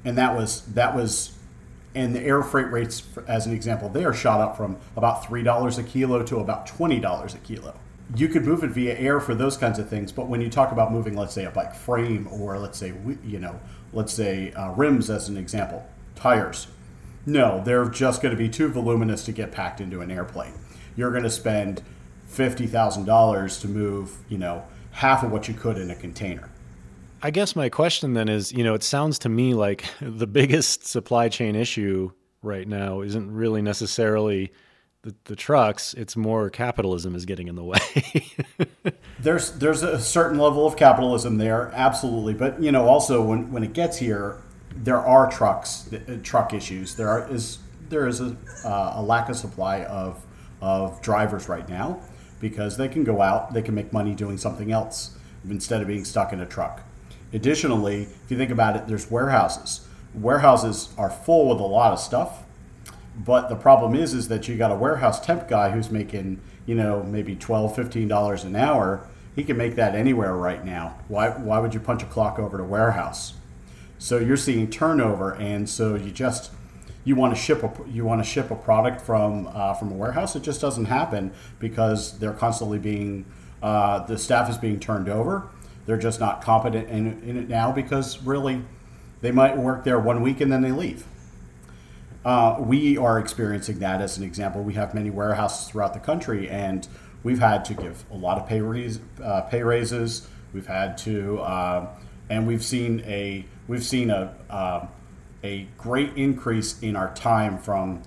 and 0.05 0.17
that 0.17 0.37
was 0.37 0.61
that 0.67 0.95
was, 0.95 1.33
and 1.95 2.15
the 2.15 2.21
air 2.21 2.43
freight 2.43 2.71
rates, 2.71 3.03
as 3.27 3.47
an 3.47 3.53
example, 3.53 3.89
they 3.89 4.05
are 4.05 4.15
shot 4.15 4.41
up 4.41 4.57
from 4.57 4.77
about 4.97 5.27
three 5.27 5.43
dollars 5.43 5.79
a 5.79 5.83
kilo 5.83 6.23
to 6.23 6.39
about 6.39 6.67
twenty 6.67 7.01
dollars 7.01 7.35
a 7.35 7.39
kilo. 7.39 7.75
You 8.17 8.29
could 8.29 8.45
move 8.45 8.65
it 8.65 8.71
via 8.71 8.99
air 8.99 9.21
for 9.21 9.35
those 9.35 9.57
kinds 9.57 9.79
of 9.79 9.89
things, 9.89 10.11
but 10.11 10.27
when 10.27 10.41
you 10.41 10.51
talk 10.51 10.73
about 10.73 10.93
moving, 10.93 11.17
let's 11.17 11.33
say 11.33 11.45
a 11.45 11.51
bike 11.51 11.75
frame, 11.75 12.29
or 12.33 12.59
let's 12.59 12.79
say 12.79 12.93
you 13.25 13.39
know, 13.39 13.59
let's 13.93 14.13
say 14.13 14.53
uh, 14.53 14.73
rims 14.73 15.11
as 15.11 15.29
an 15.29 15.37
example, 15.37 15.87
tires, 16.17 16.67
no, 17.27 17.63
they're 17.65 17.89
just 17.89 18.23
going 18.23 18.35
to 18.35 18.39
be 18.39 18.49
too 18.49 18.69
voluminous 18.69 19.25
to 19.27 19.33
get 19.33 19.53
packed 19.53 19.81
into 19.81 20.01
an 20.01 20.11
airplane. 20.11 20.55
You're 20.97 21.11
going 21.11 21.23
to 21.23 21.31
spend 21.31 21.83
fifty 22.27 22.67
thousand 22.67 23.05
dollars 23.05 23.61
to 23.61 23.69
move, 23.69 24.17
you 24.29 24.39
know, 24.39 24.65
half 24.93 25.23
of 25.23 25.31
what 25.31 25.49
you 25.49 25.55
could 25.55 25.79
in 25.79 25.91
a 25.91 25.97
container. 25.97 26.51
I 27.23 27.31
guess 27.31 27.55
my 27.55 27.69
question 27.69 28.15
then 28.15 28.29
is, 28.29 28.51
you 28.51 28.65
know, 28.65 28.73
it 28.75 28.83
sounds 28.83 29.19
to 29.21 29.29
me 29.29 29.55
like 29.55 29.85
the 30.01 30.27
biggest 30.27 30.87
supply 30.87 31.29
chain 31.29 31.55
issue 31.55 32.13
right 32.43 32.67
now 32.67 33.03
isn't 33.03 33.31
really 33.31 33.63
necessarily 33.63 34.53
the, 35.03 35.15
the 35.25 35.37
trucks; 35.37 35.95
it's 35.95 36.17
more 36.17 36.51
capitalism 36.51 37.15
is 37.15 37.25
getting 37.25 37.49
in 37.49 37.57
the 37.57 37.65
way. 37.65 37.79
there's 39.21 39.53
there's 39.53 39.83
a 39.83 40.01
certain 40.01 40.39
level 40.39 40.67
of 40.67 40.77
capitalism 40.77 41.39
there, 41.39 41.71
absolutely, 41.75 42.35
but 42.35 42.63
you 42.63 42.73
know, 42.73 42.87
also 42.87 43.23
when 43.23 43.51
when 43.53 43.63
it 43.63 43.73
gets 43.73 43.99
here, 43.99 44.39
there 44.75 44.99
are 44.99 45.31
trucks 45.31 45.91
uh, 45.93 46.19
truck 46.23 46.53
issues. 46.53 46.95
There 46.95 47.09
are, 47.09 47.31
is 47.31 47.59
there 47.89 48.07
is 48.07 48.21
a, 48.21 48.37
uh, 48.65 48.95
a 48.97 49.03
lack 49.03 49.29
of 49.29 49.37
supply 49.37 49.85
of 49.85 50.25
of 50.61 51.01
drivers 51.01 51.49
right 51.49 51.69
now 51.69 52.01
because 52.41 52.77
they 52.77 52.89
can 52.89 53.05
go 53.05 53.21
out, 53.21 53.53
they 53.53 53.63
can 53.63 53.75
make 53.75 53.93
money 53.93 54.15
doing 54.15 54.39
something 54.39 54.73
else 54.73 55.17
instead 55.49 55.81
of 55.81 55.87
being 55.87 56.05
stuck 56.05 56.33
in 56.33 56.41
a 56.41 56.47
truck. 56.47 56.83
Additionally, 57.33 58.03
if 58.03 58.31
you 58.31 58.37
think 58.37 58.51
about 58.51 58.77
it, 58.77 58.87
there's 58.89 59.11
warehouses. 59.11 59.87
Warehouses 60.15 60.93
are 60.99 61.11
full 61.11 61.49
with 61.49 61.61
a 61.61 61.67
lot 61.67 61.93
of 61.93 62.01
stuff, 62.01 62.43
but 63.17 63.49
the 63.49 63.57
problem 63.57 63.95
is 63.95 64.15
is 64.15 64.29
that 64.29 64.49
you 64.49 64.57
got 64.57 64.71
a 64.71 64.77
warehouse 64.77 65.25
temp 65.25 65.49
guy 65.49 65.71
who's 65.71 65.91
making, 65.91 66.41
you 66.67 66.75
know, 66.75 67.03
maybe 67.03 67.35
12 67.37 67.77
$15 67.77 68.45
an 68.45 68.57
hour. 68.57 69.07
He 69.37 69.45
can 69.45 69.57
make 69.57 69.77
that 69.77 69.95
anywhere 69.95 70.35
right 70.35 70.65
now. 70.65 70.99
Why 71.09 71.31
why 71.31 71.59
would 71.59 71.75
you 71.75 71.81
punch 71.81 72.03
a 72.03 72.07
clock 72.07 72.39
over 72.39 72.59
to 72.59 72.65
warehouse? 72.65 73.35
So 73.99 74.19
you're 74.19 74.37
seeing 74.37 74.71
turnover 74.71 75.35
and 75.35 75.69
so 75.69 75.95
you 75.95 76.11
just 76.11 76.51
you 77.05 77.17
want 77.17 77.35
to 77.35 77.41
ship 77.41 77.63
a 77.63 77.73
you 77.89 78.05
want 78.05 78.23
to 78.23 78.29
ship 78.29 78.51
a 78.51 78.57
product 78.57 79.01
from 79.01 79.49
uh, 79.53 79.75
from 79.75 79.91
a 79.93 79.95
warehouse, 79.95 80.37
it 80.37 80.43
just 80.43 80.61
doesn't 80.61 80.87
happen 80.87 81.33
because 81.59 82.19
they're 82.19 82.33
constantly 82.33 82.79
being 82.79 83.25
uh, 83.63 84.01
the 84.07 84.19
staff 84.19 84.49
is 84.51 84.59
being 84.59 84.81
turned 84.81 85.09
over. 85.09 85.49
They're 85.87 85.99
just 85.99 86.21
not 86.21 86.43
competent 86.43 86.89
in, 86.89 87.21
in 87.23 87.37
it 87.37 87.49
now 87.49 87.73
because 87.73 88.23
really 88.23 88.63
they 89.23 89.33
might 89.33 89.57
work 89.57 89.85
there 89.85 89.99
one 89.99 90.23
week 90.23 90.41
and 90.41 90.53
then 90.53 90.63
they 90.63 90.73
leave. 90.73 91.07
Uh, 92.25 92.57
we 92.61 92.99
are 92.99 93.19
experiencing 93.19 93.79
that 93.79 94.01
as 94.01 94.19
an 94.19 94.25
example. 94.25 94.63
We 94.63 94.75
have 94.75 94.95
many 94.95 95.11
warehouses 95.11 95.69
throughout 95.69 95.95
the 95.95 96.01
country, 96.01 96.49
and 96.49 96.87
we've 97.23 97.39
had 97.39 97.65
to 97.67 97.75
give 97.75 98.05
a 98.11 98.17
lot 98.17 98.39
of 98.39 98.47
pay, 98.47 98.61
raise, 98.61 99.01
uh, 99.23 99.43
pay 99.43 99.63
raises. 99.63 100.29
We've 100.53 100.67
had 100.67 100.99
to 100.99 101.39
uh, 101.41 101.87
and 102.31 102.47
we've 102.47 102.65
seen 102.65 103.03
a 103.07 103.45
we've 103.69 103.85
seen 103.85 104.09
a 104.09 104.35
uh, 104.49 104.87
a 105.43 105.67
great 105.77 106.17
increase 106.17 106.81
in 106.81 106.97
our 106.97 107.13
time 107.15 107.59
from 107.59 108.03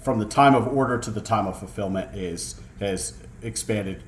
from 0.00 0.18
the 0.18 0.24
time 0.24 0.54
of 0.54 0.66
order 0.68 0.98
to 0.98 1.10
the 1.10 1.20
time 1.20 1.46
of 1.46 1.58
fulfillment 1.58 2.14
is 2.16 2.58
has 2.80 3.14
expanded 3.42 4.02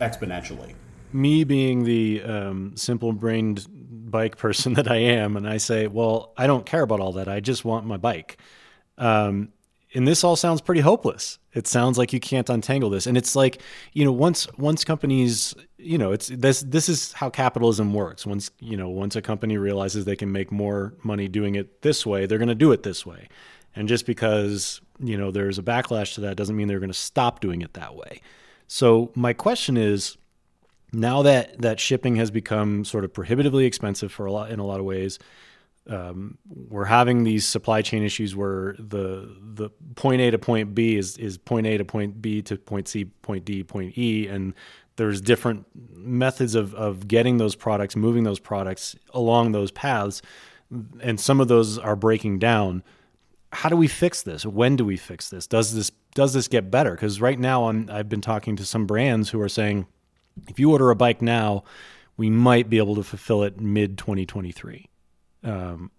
exponentially. 0.00 0.74
Me 1.12 1.44
being 1.44 1.84
the 1.84 2.22
um, 2.22 2.76
simple-brained 2.76 3.66
bike 4.10 4.36
person 4.36 4.72
that 4.74 4.90
I 4.90 4.96
am, 4.96 5.36
and 5.36 5.48
I 5.48 5.58
say, 5.58 5.86
well, 5.86 6.32
I 6.36 6.46
don't 6.46 6.64
care 6.64 6.82
about 6.82 7.00
all 7.00 7.12
that. 7.12 7.28
I 7.28 7.40
just 7.40 7.64
want 7.64 7.84
my 7.84 7.96
bike. 7.96 8.38
Um, 9.00 9.48
and 9.92 10.06
this 10.06 10.22
all 10.22 10.36
sounds 10.36 10.60
pretty 10.60 10.82
hopeless. 10.82 11.38
It 11.52 11.66
sounds 11.66 11.98
like 11.98 12.12
you 12.12 12.20
can't 12.20 12.48
untangle 12.48 12.90
this. 12.90 13.08
And 13.08 13.18
it's 13.18 13.34
like, 13.34 13.60
you 13.92 14.04
know, 14.04 14.12
once 14.12 14.46
once 14.56 14.84
companies, 14.84 15.52
you 15.78 15.98
know, 15.98 16.12
it's 16.12 16.28
this 16.28 16.60
this 16.60 16.88
is 16.88 17.12
how 17.12 17.28
capitalism 17.28 17.92
works. 17.92 18.24
Once, 18.24 18.52
you 18.60 18.76
know, 18.76 18.88
once 18.88 19.16
a 19.16 19.22
company 19.22 19.56
realizes 19.56 20.04
they 20.04 20.14
can 20.14 20.30
make 20.30 20.52
more 20.52 20.94
money 21.02 21.26
doing 21.26 21.56
it 21.56 21.82
this 21.82 22.06
way, 22.06 22.26
they're 22.26 22.38
going 22.38 22.48
to 22.48 22.54
do 22.54 22.70
it 22.70 22.84
this 22.84 23.04
way. 23.04 23.28
And 23.74 23.88
just 23.88 24.06
because, 24.06 24.80
you 25.00 25.16
know, 25.16 25.32
there's 25.32 25.58
a 25.58 25.62
backlash 25.62 26.14
to 26.14 26.20
that 26.20 26.36
doesn't 26.36 26.56
mean 26.56 26.68
they're 26.68 26.78
going 26.78 26.90
to 26.92 26.94
stop 26.94 27.40
doing 27.40 27.62
it 27.62 27.74
that 27.74 27.96
way. 27.96 28.20
So 28.68 29.10
my 29.16 29.32
question 29.32 29.76
is 29.76 30.16
now 30.92 31.22
that 31.22 31.60
that 31.62 31.80
shipping 31.80 32.14
has 32.16 32.30
become 32.30 32.84
sort 32.84 33.04
of 33.04 33.12
prohibitively 33.12 33.64
expensive 33.64 34.12
for 34.12 34.26
a 34.26 34.32
lot 34.32 34.52
in 34.52 34.60
a 34.60 34.66
lot 34.66 34.78
of 34.78 34.86
ways, 34.86 35.18
um, 35.90 36.38
we're 36.48 36.84
having 36.84 37.24
these 37.24 37.46
supply 37.46 37.82
chain 37.82 38.04
issues 38.04 38.36
where 38.36 38.76
the 38.78 39.36
the 39.40 39.70
point 39.96 40.20
A 40.20 40.30
to 40.30 40.38
point 40.38 40.72
B 40.72 40.96
is 40.96 41.18
is 41.18 41.36
point 41.36 41.66
A 41.66 41.78
to 41.78 41.84
point 41.84 42.22
B 42.22 42.42
to 42.42 42.56
point 42.56 42.86
C, 42.86 43.06
point 43.06 43.44
D, 43.44 43.64
point 43.64 43.98
E, 43.98 44.28
and 44.28 44.54
there's 44.96 45.20
different 45.20 45.66
methods 45.92 46.54
of 46.54 46.74
of 46.74 47.08
getting 47.08 47.38
those 47.38 47.56
products, 47.56 47.96
moving 47.96 48.22
those 48.22 48.38
products 48.38 48.94
along 49.12 49.50
those 49.50 49.72
paths, 49.72 50.22
and 51.00 51.18
some 51.18 51.40
of 51.40 51.48
those 51.48 51.76
are 51.76 51.96
breaking 51.96 52.38
down. 52.38 52.84
How 53.52 53.68
do 53.68 53.76
we 53.76 53.88
fix 53.88 54.22
this? 54.22 54.46
When 54.46 54.76
do 54.76 54.84
we 54.84 54.96
fix 54.96 55.28
this? 55.28 55.48
Does 55.48 55.74
this 55.74 55.90
does 56.14 56.34
this 56.34 56.46
get 56.46 56.70
better? 56.70 56.92
Because 56.92 57.20
right 57.20 57.38
now, 57.38 57.66
I'm, 57.66 57.90
I've 57.90 58.08
been 58.08 58.20
talking 58.20 58.54
to 58.56 58.64
some 58.64 58.86
brands 58.86 59.30
who 59.30 59.40
are 59.40 59.48
saying, 59.48 59.88
if 60.46 60.60
you 60.60 60.70
order 60.70 60.90
a 60.90 60.96
bike 60.96 61.20
now, 61.20 61.64
we 62.16 62.30
might 62.30 62.70
be 62.70 62.78
able 62.78 62.94
to 62.94 63.02
fulfill 63.02 63.42
it 63.42 63.60
mid 63.60 63.98
2023 63.98 64.89
um, 65.44 65.90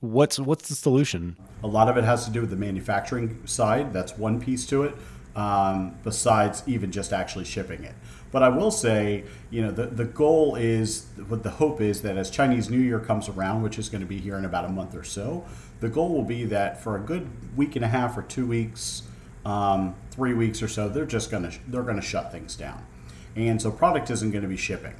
what's 0.00 0.38
what's 0.38 0.68
the 0.68 0.74
solution? 0.74 1.36
A 1.62 1.66
lot 1.66 1.88
of 1.88 1.96
it 1.96 2.04
has 2.04 2.24
to 2.24 2.30
do 2.30 2.40
with 2.40 2.50
the 2.50 2.56
manufacturing 2.56 3.46
side. 3.46 3.92
That's 3.92 4.16
one 4.16 4.40
piece 4.40 4.66
to 4.66 4.84
it. 4.84 4.94
Um, 5.36 5.94
besides 6.02 6.64
even 6.66 6.90
just 6.90 7.12
actually 7.12 7.44
shipping 7.44 7.84
it. 7.84 7.94
But 8.32 8.42
I 8.42 8.48
will 8.48 8.72
say, 8.72 9.24
you 9.50 9.62
know, 9.62 9.70
the, 9.70 9.86
the 9.86 10.04
goal 10.04 10.56
is, 10.56 11.06
what 11.28 11.44
the 11.44 11.50
hope 11.50 11.80
is 11.80 12.02
that 12.02 12.16
as 12.16 12.30
Chinese 12.30 12.68
New 12.68 12.80
Year 12.80 12.98
comes 12.98 13.28
around, 13.28 13.62
which 13.62 13.78
is 13.78 13.88
going 13.88 14.00
to 14.00 14.08
be 14.08 14.18
here 14.18 14.36
in 14.36 14.44
about 14.44 14.64
a 14.64 14.68
month 14.68 14.94
or 14.94 15.04
so, 15.04 15.44
the 15.78 15.88
goal 15.88 16.10
will 16.10 16.24
be 16.24 16.44
that 16.46 16.82
for 16.82 16.96
a 16.96 17.00
good 17.00 17.28
week 17.56 17.76
and 17.76 17.84
a 17.84 17.88
half 17.88 18.16
or 18.16 18.22
two 18.22 18.44
weeks, 18.46 19.02
um, 19.44 19.94
three 20.10 20.34
weeks 20.34 20.62
or 20.62 20.68
so, 20.68 20.88
they're 20.88 21.06
just 21.06 21.30
going 21.30 21.48
to 21.48 21.58
they're 21.68 21.82
going 21.82 21.96
to 21.96 22.02
shut 22.02 22.30
things 22.30 22.54
down, 22.54 22.84
and 23.34 23.60
so 23.60 23.70
product 23.70 24.10
isn't 24.10 24.30
going 24.30 24.42
to 24.42 24.48
be 24.48 24.56
shipping. 24.56 24.94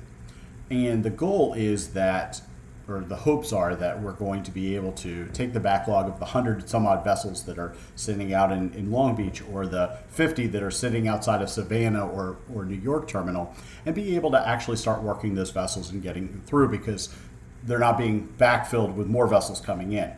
And 0.70 1.04
the 1.04 1.10
goal 1.10 1.54
is 1.54 1.92
that 1.92 2.40
or 2.90 3.00
the 3.00 3.16
hopes 3.16 3.52
are 3.52 3.74
that 3.76 4.00
we're 4.02 4.12
going 4.12 4.42
to 4.42 4.50
be 4.50 4.74
able 4.74 4.92
to 4.92 5.26
take 5.32 5.52
the 5.52 5.60
backlog 5.60 6.06
of 6.06 6.14
the 6.14 6.24
100 6.24 6.68
some 6.68 6.86
odd 6.86 7.04
vessels 7.04 7.44
that 7.44 7.58
are 7.58 7.74
sitting 7.94 8.34
out 8.34 8.50
in, 8.50 8.72
in 8.74 8.90
Long 8.90 9.14
Beach 9.14 9.42
or 9.52 9.66
the 9.66 9.96
50 10.08 10.48
that 10.48 10.62
are 10.62 10.70
sitting 10.70 11.06
outside 11.06 11.40
of 11.40 11.48
Savannah 11.48 12.06
or, 12.06 12.36
or 12.54 12.64
New 12.64 12.74
York 12.76 13.06
terminal 13.08 13.54
and 13.86 13.94
be 13.94 14.16
able 14.16 14.30
to 14.32 14.48
actually 14.48 14.76
start 14.76 15.02
working 15.02 15.34
those 15.34 15.50
vessels 15.50 15.90
and 15.90 16.02
getting 16.02 16.26
them 16.28 16.42
through 16.46 16.68
because 16.68 17.14
they're 17.62 17.78
not 17.78 17.96
being 17.96 18.28
backfilled 18.38 18.94
with 18.94 19.06
more 19.06 19.26
vessels 19.26 19.60
coming 19.60 19.92
in. 19.92 20.12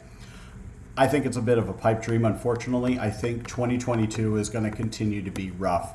I 0.97 1.09
think 1.09 1.25
it's 1.25 1.37
a 1.37 1.43
bit 1.43 1.59
of 1.59 1.69
a 1.69 1.73
pipe 1.73 2.03
dream, 2.03 2.25
unfortunately. 2.25 2.99
I 2.99 3.11
think 3.11 3.49
2022 3.49 4.37
is 4.37 4.49
going 4.49 4.65
to 4.65 4.71
continue 4.71 5.23
to 5.23 5.31
be 5.31 5.51
rough. 5.51 5.95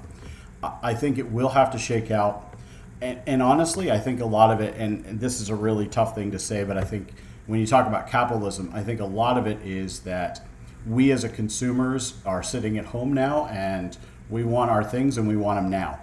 I 0.64 0.96
think 0.96 1.18
it 1.18 1.32
will 1.32 1.50
have 1.50 1.72
to 1.72 1.78
shake 1.78 2.10
out 2.10 2.57
and, 3.02 3.20
and, 3.28 3.42
honestly, 3.44 3.92
I 3.92 4.00
think 4.00 4.22
a 4.22 4.26
lot 4.26 4.52
of 4.52 4.60
it, 4.60 4.76
and, 4.78 5.06
and, 5.06 5.20
this 5.20 5.40
is 5.40 5.50
a 5.50 5.56
really 5.56 5.88
tough 5.88 6.16
thing 6.16 6.32
to 6.32 6.40
say, 6.40 6.64
but 6.64 6.78
I 6.78 6.84
think 6.84 7.14
when 7.46 7.60
you 7.60 7.68
talk 7.68 7.88
about 7.88 8.08
capitalism, 8.08 8.72
I 8.74 8.82
think 8.82 9.00
a 9.00 9.06
lot 9.06 9.38
of 9.38 9.46
it 9.46 9.60
is 9.64 10.02
that 10.02 10.46
we 10.86 11.12
as 11.12 11.24
a 11.24 11.30
consumers 11.30 12.16
are 12.26 12.42
sitting 12.42 12.78
at 12.78 12.86
home 12.86 13.14
now 13.14 13.48
and 13.48 13.98
we 14.30 14.44
want 14.44 14.72
our 14.72 14.84
things 14.84 15.18
and 15.18 15.28
we 15.28 15.36
want 15.36 15.58
them 15.58 15.70
now. 15.70 16.00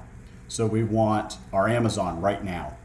So 0.48 0.66
we 0.66 0.84
want 0.84 1.38
our 1.52 1.68
Amazon 1.68 2.20
right 2.20 2.42
now. 2.42 2.76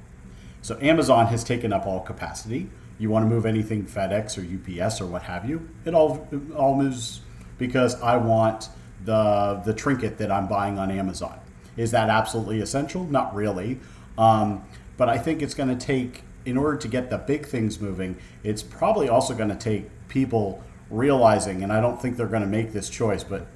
So 0.61 0.77
Amazon 0.81 1.27
has 1.27 1.43
taken 1.43 1.71
up 1.71 1.85
all 1.85 2.01
capacity. 2.01 2.69
You 2.97 3.09
want 3.09 3.25
to 3.25 3.29
move 3.29 3.45
anything 3.45 3.85
FedEx 3.85 4.37
or 4.37 4.83
UPS 4.83 4.99
or 4.99 5.05
what 5.05 5.23
have 5.23 5.47
you, 5.47 5.69
it 5.85 5.93
all 5.93 6.27
it 6.31 6.51
all 6.53 6.75
moves 6.75 7.21
because 7.57 8.01
I 8.01 8.17
want 8.17 8.69
the 9.05 9.61
the 9.65 9.73
trinket 9.73 10.17
that 10.17 10.31
I'm 10.31 10.47
buying 10.47 10.77
on 10.77 10.91
Amazon. 10.91 11.39
Is 11.77 11.91
that 11.91 12.09
absolutely 12.09 12.59
essential? 12.59 13.05
Not 13.05 13.33
really. 13.33 13.79
Um, 14.19 14.63
but 14.97 15.09
I 15.09 15.17
think 15.17 15.41
it's 15.41 15.53
going 15.55 15.75
to 15.75 15.85
take, 15.85 16.23
in 16.45 16.57
order 16.57 16.77
to 16.77 16.87
get 16.87 17.09
the 17.09 17.17
big 17.17 17.45
things 17.45 17.79
moving, 17.79 18.17
it's 18.43 18.61
probably 18.61 19.07
also 19.07 19.33
going 19.33 19.49
to 19.49 19.55
take 19.55 19.85
people 20.09 20.61
realizing, 20.91 21.63
and 21.63 21.71
I 21.71 21.79
don't 21.79 22.01
think 22.01 22.17
they're 22.17 22.27
going 22.27 22.41
to 22.41 22.47
make 22.47 22.73
this 22.73 22.89
choice, 22.89 23.23
but 23.23 23.47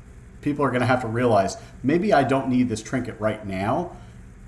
people 0.41 0.63
are 0.63 0.69
going 0.69 0.81
to 0.81 0.87
have 0.87 1.01
to 1.01 1.07
realize 1.07 1.57
maybe 1.83 2.13
I 2.13 2.23
don't 2.23 2.47
need 2.47 2.69
this 2.69 2.81
trinket 2.81 3.19
right 3.19 3.45
now. 3.45 3.97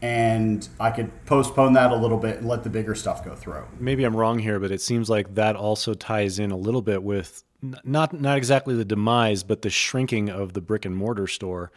And 0.02 0.68
I 0.80 0.92
could 0.92 1.10
postpone 1.26 1.74
that 1.74 1.92
a 1.92 1.96
little 1.96 2.18
bit 2.18 2.38
and 2.38 2.48
let 2.48 2.64
the 2.64 2.70
bigger 2.70 2.94
stuff 2.94 3.26
go 3.26 3.34
through. 3.34 3.64
Maybe 3.80 4.04
I'm 4.04 4.16
wrong 4.16 4.38
here, 4.38 4.60
but 4.60 4.72
it 4.72 4.82
seems 4.82 5.10
like 5.10 5.34
that 5.36 5.56
also 5.56 5.94
ties 5.96 6.38
in 6.38 6.52
a 6.52 6.58
little 6.58 6.82
bit 6.84 7.02
with 7.02 7.44
not 7.84 8.14
not 8.14 8.38
exactly 8.38 8.76
the 8.76 8.86
demise, 8.86 9.42
but 9.42 9.64
the 9.64 9.70
shrinking 9.70 10.30
of 10.30 10.54
the 10.54 10.62
brick 10.62 10.86
and 10.86 10.96
mortar 10.96 11.28
store 11.28 11.72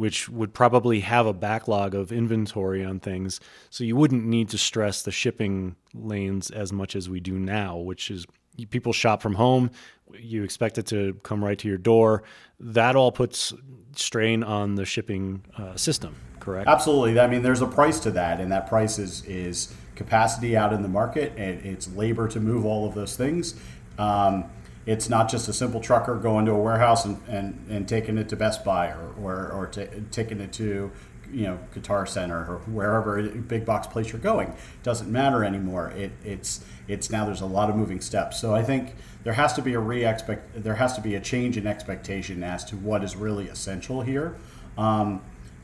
which 0.00 0.30
would 0.30 0.54
probably 0.54 1.00
have 1.00 1.26
a 1.26 1.32
backlog 1.34 1.94
of 1.94 2.10
inventory 2.10 2.82
on 2.82 2.98
things. 2.98 3.38
So 3.68 3.84
you 3.84 3.96
wouldn't 3.96 4.24
need 4.24 4.48
to 4.48 4.56
stress 4.56 5.02
the 5.02 5.10
shipping 5.10 5.76
lanes 5.92 6.50
as 6.50 6.72
much 6.72 6.96
as 6.96 7.10
we 7.10 7.20
do 7.20 7.38
now, 7.38 7.76
which 7.76 8.10
is 8.10 8.24
people 8.70 8.94
shop 8.94 9.20
from 9.20 9.34
home. 9.34 9.70
You 10.18 10.42
expect 10.42 10.78
it 10.78 10.86
to 10.86 11.20
come 11.22 11.44
right 11.44 11.58
to 11.58 11.68
your 11.68 11.76
door. 11.76 12.22
That 12.60 12.96
all 12.96 13.12
puts 13.12 13.52
strain 13.94 14.42
on 14.42 14.74
the 14.76 14.86
shipping 14.86 15.44
uh, 15.58 15.76
system, 15.76 16.16
correct? 16.38 16.66
Absolutely. 16.66 17.20
I 17.20 17.26
mean, 17.26 17.42
there's 17.42 17.60
a 17.60 17.66
price 17.66 18.00
to 18.00 18.10
that, 18.12 18.40
and 18.40 18.50
that 18.52 18.70
price 18.70 18.98
is, 18.98 19.22
is 19.26 19.74
capacity 19.96 20.56
out 20.56 20.72
in 20.72 20.80
the 20.80 20.88
market, 20.88 21.34
and 21.36 21.62
it's 21.66 21.94
labor 21.94 22.26
to 22.28 22.40
move 22.40 22.64
all 22.64 22.88
of 22.88 22.94
those 22.94 23.16
things. 23.16 23.54
Um, 23.98 24.46
it's 24.86 25.08
not 25.08 25.28
just 25.28 25.48
a 25.48 25.52
simple 25.52 25.80
trucker 25.80 26.16
going 26.16 26.46
to 26.46 26.52
a 26.52 26.58
warehouse 26.58 27.04
and, 27.04 27.20
and, 27.28 27.66
and 27.68 27.88
taking 27.88 28.18
it 28.18 28.28
to 28.30 28.36
Best 28.36 28.64
Buy 28.64 28.88
or, 28.88 29.12
or, 29.20 29.52
or 29.52 29.66
t- 29.66 29.86
taking 30.10 30.40
it 30.40 30.52
to 30.54 30.90
you 31.32 31.44
know 31.44 31.58
Guitar 31.72 32.06
Center 32.06 32.38
or 32.38 32.58
wherever 32.66 33.22
big 33.22 33.64
box 33.64 33.86
place 33.86 34.12
you're 34.12 34.20
going. 34.20 34.48
It 34.48 34.82
doesn't 34.82 35.10
matter 35.10 35.44
anymore. 35.44 35.92
It, 35.96 36.12
it's 36.24 36.64
it's 36.88 37.10
now 37.10 37.24
there's 37.24 37.40
a 37.40 37.46
lot 37.46 37.70
of 37.70 37.76
moving 37.76 38.00
steps. 38.00 38.40
So 38.40 38.54
I 38.54 38.62
think 38.62 38.94
there 39.22 39.34
has 39.34 39.52
to 39.54 39.62
be 39.62 39.74
a 39.74 39.78
re 39.78 40.04
expect 40.04 40.62
there 40.62 40.76
has 40.76 40.94
to 40.94 41.00
be 41.00 41.14
a 41.14 41.20
change 41.20 41.56
in 41.56 41.66
expectation 41.66 42.42
as 42.42 42.64
to 42.66 42.76
what 42.76 43.04
is 43.04 43.16
really 43.16 43.48
essential 43.48 44.02
here, 44.02 44.36
um, 44.76 45.22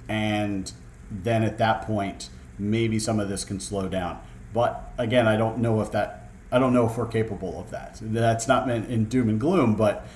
and 0.08 0.73
then 1.11 1.42
at 1.42 1.58
that 1.58 1.82
point 1.82 2.30
maybe 2.58 2.99
some 2.99 3.20
of 3.20 3.28
this 3.28 3.44
can 3.44 3.61
slow 3.61 3.88
down. 3.88 4.20
But 4.54 4.92
again, 4.96 5.26
I 5.26 5.37
don't 5.37 5.58
know 5.58 5.80
if 5.80 5.92
that 5.92 6.25
I 6.50 6.58
don't 6.58 6.72
know 6.72 6.86
if 6.86 6.96
we're 6.96 7.06
capable 7.06 7.60
of 7.60 7.70
that. 7.70 7.98
That's 8.00 8.46
not 8.46 8.66
meant 8.66 8.88
in 8.88 9.06
doom 9.06 9.28
and 9.28 9.40
gloom, 9.40 9.74
but 9.74 10.06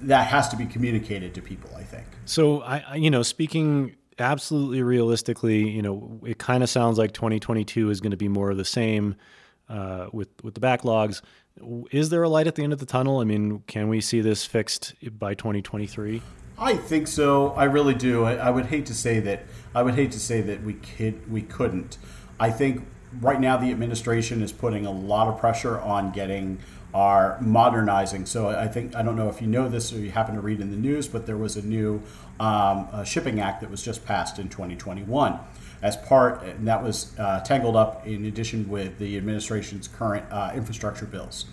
that 0.00 0.28
has 0.28 0.48
to 0.48 0.56
be 0.56 0.66
communicated 0.66 1.34
to 1.34 1.42
people. 1.42 1.70
I 1.76 1.82
think. 1.82 2.06
So 2.24 2.62
I, 2.62 2.94
you 2.94 3.10
know, 3.10 3.22
speaking 3.22 3.96
absolutely 4.18 4.82
realistically, 4.82 5.68
you 5.68 5.82
know, 5.82 6.20
it 6.24 6.38
kind 6.38 6.62
of 6.62 6.70
sounds 6.70 6.98
like 6.98 7.12
2022 7.12 7.90
is 7.90 8.00
going 8.00 8.10
to 8.10 8.16
be 8.16 8.28
more 8.28 8.50
of 8.50 8.56
the 8.56 8.64
same 8.64 9.16
uh, 9.68 10.06
with 10.12 10.28
with 10.42 10.54
the 10.54 10.60
backlogs. 10.60 11.20
Is 11.90 12.10
there 12.10 12.22
a 12.22 12.28
light 12.28 12.46
at 12.46 12.54
the 12.54 12.62
end 12.62 12.72
of 12.72 12.78
the 12.78 12.86
tunnel? 12.86 13.18
I 13.18 13.24
mean, 13.24 13.64
can 13.66 13.88
we 13.88 14.00
see 14.00 14.20
this 14.20 14.44
fixed 14.44 14.94
by 15.18 15.34
2023? 15.34 16.22
I 16.58 16.76
think 16.76 17.06
so. 17.06 17.50
I 17.50 17.64
really 17.64 17.94
do. 17.94 18.24
I, 18.24 18.34
I 18.34 18.50
would 18.50 18.66
hate 18.66 18.86
to 18.86 18.94
say 18.94 19.20
that. 19.20 19.44
I 19.74 19.82
would 19.82 19.94
hate 19.94 20.12
to 20.12 20.20
say 20.20 20.40
that 20.40 20.62
we 20.62 20.74
could. 20.74 21.30
We 21.30 21.42
couldn't. 21.42 21.98
I 22.40 22.50
think 22.50 22.86
right 23.20 23.40
now 23.40 23.56
the 23.56 23.70
administration 23.70 24.42
is 24.42 24.52
putting 24.52 24.86
a 24.86 24.90
lot 24.90 25.28
of 25.28 25.38
pressure 25.38 25.80
on 25.80 26.12
getting 26.12 26.58
our 26.94 27.38
modernizing. 27.40 28.24
So 28.26 28.48
I 28.48 28.66
think 28.66 28.94
I 28.94 29.02
don't 29.02 29.16
know 29.16 29.28
if 29.28 29.42
you 29.42 29.46
know 29.46 29.68
this 29.68 29.92
or 29.92 29.98
you 29.98 30.10
happen 30.10 30.34
to 30.34 30.40
read 30.40 30.60
in 30.60 30.70
the 30.70 30.76
news, 30.76 31.06
but 31.06 31.26
there 31.26 31.36
was 31.36 31.56
a 31.56 31.62
new 31.62 32.02
um, 32.40 32.88
a 32.92 33.04
shipping 33.04 33.40
act 33.40 33.60
that 33.60 33.70
was 33.70 33.82
just 33.82 34.04
passed 34.04 34.38
in 34.38 34.48
2021 34.48 35.38
as 35.82 35.96
part, 35.96 36.42
and 36.42 36.66
that 36.66 36.82
was 36.82 37.16
uh, 37.18 37.40
tangled 37.40 37.76
up 37.76 38.06
in 38.06 38.24
addition 38.24 38.68
with 38.68 38.98
the 38.98 39.16
administration's 39.16 39.86
current 39.86 40.24
uh, 40.30 40.52
infrastructure 40.54 41.06
bills. 41.06 41.46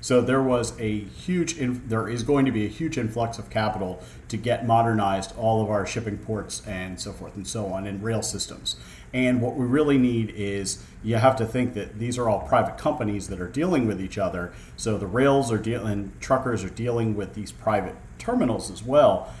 So 0.00 0.20
there 0.20 0.42
was 0.42 0.78
a 0.78 1.00
huge, 1.00 1.58
in, 1.58 1.82
there 1.88 2.08
is 2.08 2.22
going 2.22 2.46
to 2.46 2.52
be 2.52 2.64
a 2.64 2.68
huge 2.68 2.96
influx 2.96 3.38
of 3.38 3.50
capital 3.50 4.02
to 4.28 4.36
get 4.36 4.64
modernized 4.64 5.36
all 5.36 5.62
of 5.62 5.68
our 5.68 5.84
shipping 5.84 6.18
ports 6.18 6.64
and 6.66 7.00
so 7.00 7.12
forth 7.12 7.34
and 7.34 7.46
so 7.46 7.66
on, 7.66 7.86
and 7.86 8.02
rail 8.02 8.22
systems. 8.22 8.76
And 9.12 9.40
what 9.40 9.56
we 9.56 9.64
really 9.66 9.98
need 9.98 10.30
is 10.30 10.84
you 11.06 11.16
have 11.16 11.36
to 11.36 11.46
think 11.46 11.74
that 11.74 11.98
these 11.98 12.18
are 12.18 12.28
all 12.28 12.40
private 12.40 12.76
companies 12.76 13.28
that 13.28 13.40
are 13.40 13.48
dealing 13.48 13.86
with 13.86 14.00
each 14.00 14.18
other. 14.18 14.52
So 14.76 14.98
the 14.98 15.06
rails 15.06 15.52
are 15.52 15.58
dealing, 15.58 16.12
truckers 16.20 16.64
are 16.64 16.68
dealing 16.68 17.14
with 17.14 17.34
these 17.34 17.52
private 17.52 17.94
terminals 18.18 18.70
as 18.70 18.82
well 18.82 19.32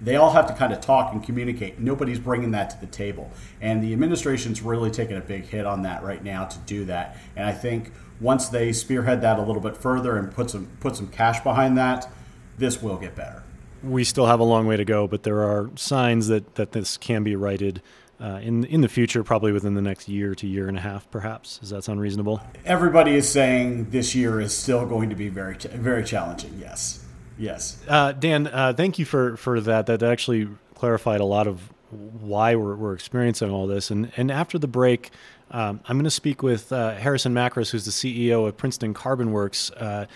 they 0.00 0.16
all 0.16 0.32
have 0.32 0.46
to 0.46 0.52
kind 0.52 0.72
of 0.72 0.80
talk 0.80 1.12
and 1.12 1.22
communicate. 1.22 1.78
Nobody's 1.78 2.18
bringing 2.18 2.50
that 2.50 2.70
to 2.70 2.80
the 2.80 2.86
table. 2.86 3.30
And 3.60 3.82
the 3.82 3.92
administration's 3.92 4.60
really 4.60 4.90
taking 4.90 5.16
a 5.16 5.20
big 5.20 5.44
hit 5.44 5.64
on 5.64 5.82
that 5.82 6.02
right 6.02 6.22
now 6.22 6.44
to 6.44 6.58
do 6.60 6.84
that. 6.86 7.16
And 7.36 7.46
I 7.46 7.52
think 7.52 7.90
once 8.20 8.48
they 8.48 8.72
spearhead 8.72 9.22
that 9.22 9.38
a 9.38 9.42
little 9.42 9.62
bit 9.62 9.76
further 9.76 10.16
and 10.16 10.30
put 10.30 10.50
some 10.50 10.68
put 10.80 10.96
some 10.96 11.08
cash 11.08 11.40
behind 11.40 11.78
that, 11.78 12.10
this 12.58 12.82
will 12.82 12.96
get 12.96 13.16
better. 13.16 13.42
We 13.82 14.04
still 14.04 14.26
have 14.26 14.40
a 14.40 14.44
long 14.44 14.66
way 14.66 14.76
to 14.76 14.84
go, 14.84 15.06
but 15.06 15.24
there 15.24 15.42
are 15.42 15.70
signs 15.76 16.28
that, 16.28 16.54
that 16.54 16.72
this 16.72 16.96
can 16.96 17.22
be 17.22 17.36
righted 17.36 17.82
uh, 18.20 18.40
in 18.42 18.64
in 18.64 18.80
the 18.80 18.88
future, 18.88 19.24
probably 19.24 19.52
within 19.52 19.74
the 19.74 19.82
next 19.82 20.08
year 20.08 20.34
to 20.34 20.46
year 20.46 20.68
and 20.68 20.76
a 20.76 20.80
half, 20.80 21.10
perhaps. 21.10 21.58
Does 21.58 21.70
that 21.70 21.84
sound 21.84 22.00
reasonable? 22.00 22.40
Everybody 22.64 23.14
is 23.14 23.28
saying 23.28 23.90
this 23.90 24.14
year 24.14 24.40
is 24.40 24.56
still 24.56 24.86
going 24.86 25.10
to 25.10 25.16
be 25.16 25.28
very 25.28 25.56
very 25.56 26.04
challenging. 26.04 26.58
Yes. 26.58 27.04
Yes. 27.38 27.82
Uh, 27.88 28.12
Dan, 28.12 28.46
uh, 28.46 28.72
thank 28.76 28.98
you 28.98 29.04
for, 29.04 29.36
for 29.36 29.60
that. 29.60 29.86
That 29.86 30.02
actually 30.02 30.48
clarified 30.74 31.20
a 31.20 31.24
lot 31.24 31.46
of 31.46 31.70
why 31.90 32.54
we're, 32.54 32.76
we're 32.76 32.94
experiencing 32.94 33.50
all 33.50 33.66
this. 33.66 33.90
And, 33.90 34.12
and 34.16 34.30
after 34.30 34.58
the 34.58 34.68
break, 34.68 35.10
um, 35.50 35.80
I'm 35.86 35.96
going 35.96 36.04
to 36.04 36.10
speak 36.10 36.42
with 36.42 36.72
uh, 36.72 36.94
Harrison 36.94 37.34
Macris, 37.34 37.70
who's 37.70 37.84
the 37.84 37.90
CEO 37.90 38.46
of 38.46 38.56
Princeton 38.56 38.94
Carbon 38.94 39.32
Works, 39.32 39.70
uh, 39.72 40.06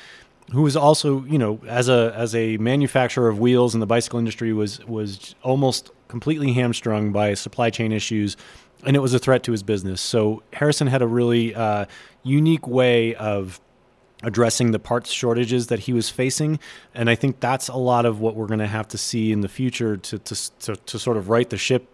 who 0.52 0.67
is 0.67 0.76
also, 0.76 1.25
you 1.25 1.38
know, 1.38 1.61
as 1.69 1.88
a 1.88 2.12
as 2.17 2.35
a 2.35 2.57
manufacturer 2.57 3.28
of 3.28 3.38
wheels 3.38 3.75
in 3.75 3.81
the 3.81 3.87
bicycle 3.87 4.19
industry, 4.19 4.52
was 4.52 4.85
was 4.87 5.35
almost 5.43 5.90
completely 6.09 6.52
hamstrung 6.52 7.12
by 7.12 7.35
supply 7.35 7.71
chain 7.71 7.93
issues, 7.93 8.37
and 8.85 8.97
it 8.97 9.00
was 9.00 9.14
a 9.14 9.19
threat 9.19 9.43
to 9.45 9.52
his 9.52 9.62
business. 9.62 10.00
So 10.00 10.43
Harrison 10.52 10.87
had 10.87 11.02
a 11.02 11.07
really 11.07 11.55
uh, 11.55 11.85
unique 12.23 12.67
way 12.67 13.14
of 13.14 13.61
addressing 14.23 14.73
the 14.73 14.78
parts 14.78 15.12
shortages 15.12 15.69
that 15.69 15.81
he 15.81 15.93
was 15.93 16.11
facing. 16.11 16.59
And 16.95 17.09
I 17.09 17.14
think 17.14 17.40
that's 17.40 17.69
a 17.69 17.76
lot 17.76 18.05
of 18.05 18.21
what 18.21 18.35
we're 18.35 18.47
going 18.47 18.59
to 18.59 18.67
have 18.67 18.88
to 18.88 18.99
see 18.99 19.31
in 19.33 19.43
the 19.43 19.49
future 19.49 19.97
to, 19.97 20.19
to, 20.19 20.59
to, 20.61 20.76
to 20.76 20.99
sort 20.99 21.17
of 21.17 21.28
right 21.28 21.49
the 21.49 21.57
ship 21.57 21.87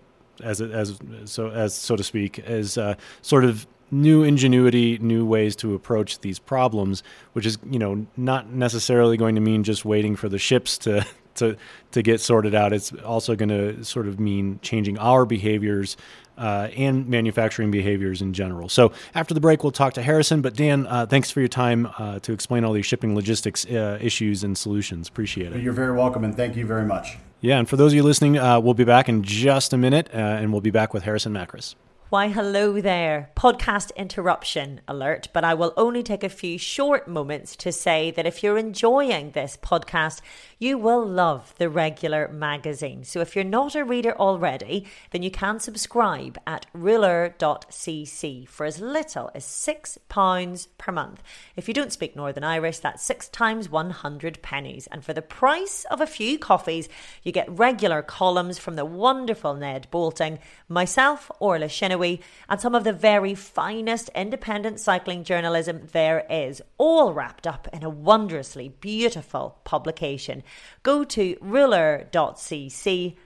as, 0.42 0.60
as, 0.60 0.98
so, 1.26 1.50
as 1.50 1.74
so 1.74 1.96
to 1.96 2.02
speak, 2.02 2.38
as 2.40 2.78
uh, 2.78 2.94
sort 3.22 3.44
of 3.44 3.66
new 3.90 4.22
ingenuity, 4.22 4.98
new 4.98 5.24
ways 5.24 5.56
to 5.56 5.74
approach 5.74 6.20
these 6.20 6.38
problems, 6.38 7.02
which 7.32 7.46
is, 7.46 7.58
you 7.70 7.78
know, 7.78 8.06
not 8.16 8.50
necessarily 8.50 9.16
going 9.16 9.34
to 9.34 9.40
mean 9.40 9.64
just 9.64 9.84
waiting 9.84 10.16
for 10.16 10.28
the 10.28 10.38
ships 10.38 10.78
to, 10.78 11.06
to, 11.36 11.56
to 11.92 12.02
get 12.02 12.20
sorted 12.20 12.54
out. 12.54 12.72
It's 12.72 12.92
also 12.92 13.36
going 13.36 13.48
to 13.48 13.84
sort 13.84 14.08
of 14.08 14.18
mean 14.18 14.58
changing 14.62 14.98
our 14.98 15.24
behaviors 15.24 15.96
uh, 16.36 16.68
and 16.76 17.08
manufacturing 17.08 17.70
behaviors 17.70 18.20
in 18.20 18.32
general. 18.32 18.68
So 18.68 18.92
after 19.14 19.34
the 19.34 19.40
break, 19.40 19.62
we'll 19.62 19.72
talk 19.72 19.94
to 19.94 20.02
Harrison. 20.02 20.42
But 20.42 20.54
Dan, 20.54 20.86
uh, 20.86 21.06
thanks 21.06 21.30
for 21.30 21.40
your 21.40 21.48
time 21.48 21.88
uh, 21.98 22.18
to 22.20 22.32
explain 22.32 22.64
all 22.64 22.72
these 22.72 22.86
shipping 22.86 23.14
logistics 23.14 23.64
uh, 23.66 23.98
issues 24.00 24.42
and 24.44 24.56
solutions. 24.56 25.08
Appreciate 25.08 25.52
it. 25.52 25.62
You're 25.62 25.72
very 25.72 25.96
welcome, 25.96 26.24
and 26.24 26.36
thank 26.36 26.56
you 26.56 26.66
very 26.66 26.84
much. 26.84 27.18
Yeah, 27.40 27.58
and 27.58 27.68
for 27.68 27.76
those 27.76 27.92
of 27.92 27.96
you 27.96 28.02
listening, 28.02 28.38
uh, 28.38 28.58
we'll 28.58 28.74
be 28.74 28.84
back 28.84 29.08
in 29.08 29.22
just 29.22 29.72
a 29.72 29.76
minute, 29.76 30.08
uh, 30.14 30.16
and 30.16 30.50
we'll 30.50 30.62
be 30.62 30.70
back 30.70 30.94
with 30.94 31.04
Harrison 31.04 31.32
Macris. 31.32 31.74
Why, 32.14 32.28
hello 32.28 32.80
there. 32.80 33.32
Podcast 33.34 33.90
interruption 33.96 34.80
alert, 34.86 35.26
but 35.32 35.42
I 35.42 35.54
will 35.54 35.74
only 35.76 36.04
take 36.04 36.22
a 36.22 36.28
few 36.28 36.58
short 36.58 37.08
moments 37.08 37.56
to 37.56 37.72
say 37.72 38.12
that 38.12 38.24
if 38.24 38.40
you're 38.40 38.56
enjoying 38.56 39.32
this 39.32 39.58
podcast, 39.60 40.20
you 40.58 40.78
will 40.78 41.04
love 41.04 41.54
the 41.58 41.68
regular 41.68 42.28
magazine. 42.28 43.04
So 43.04 43.20
if 43.20 43.34
you're 43.34 43.44
not 43.44 43.74
a 43.74 43.84
reader 43.84 44.16
already, 44.16 44.86
then 45.10 45.22
you 45.22 45.30
can 45.30 45.60
subscribe 45.60 46.38
at 46.46 46.66
rouleur.cc 46.74 48.48
for 48.48 48.66
as 48.66 48.80
little 48.80 49.30
as 49.34 49.44
£6 49.44 50.66
per 50.78 50.92
month. 50.92 51.22
If 51.56 51.68
you 51.68 51.74
don't 51.74 51.92
speak 51.92 52.14
Northern 52.14 52.44
Irish, 52.44 52.78
that's 52.78 53.02
six 53.02 53.28
times 53.28 53.68
100 53.68 54.42
pennies. 54.42 54.86
And 54.90 55.04
for 55.04 55.12
the 55.12 55.22
price 55.22 55.84
of 55.90 56.00
a 56.00 56.06
few 56.06 56.38
coffees, 56.38 56.88
you 57.22 57.32
get 57.32 57.50
regular 57.50 58.02
columns 58.02 58.58
from 58.58 58.76
the 58.76 58.84
wonderful 58.84 59.54
Ned 59.54 59.88
Boulting, 59.90 60.38
myself, 60.68 61.30
Orla 61.40 61.66
Chennaoui, 61.66 62.20
and 62.48 62.60
some 62.60 62.74
of 62.74 62.84
the 62.84 62.92
very 62.92 63.34
finest 63.34 64.08
independent 64.14 64.80
cycling 64.80 65.24
journalism 65.24 65.88
there 65.92 66.24
is, 66.30 66.62
all 66.78 67.12
wrapped 67.12 67.46
up 67.46 67.68
in 67.72 67.82
a 67.82 67.90
wondrously 67.90 68.68
beautiful 68.68 69.58
publication. 69.64 70.42
Go 70.82 71.04
to 71.04 71.36
rouleur.cc. 71.36 73.16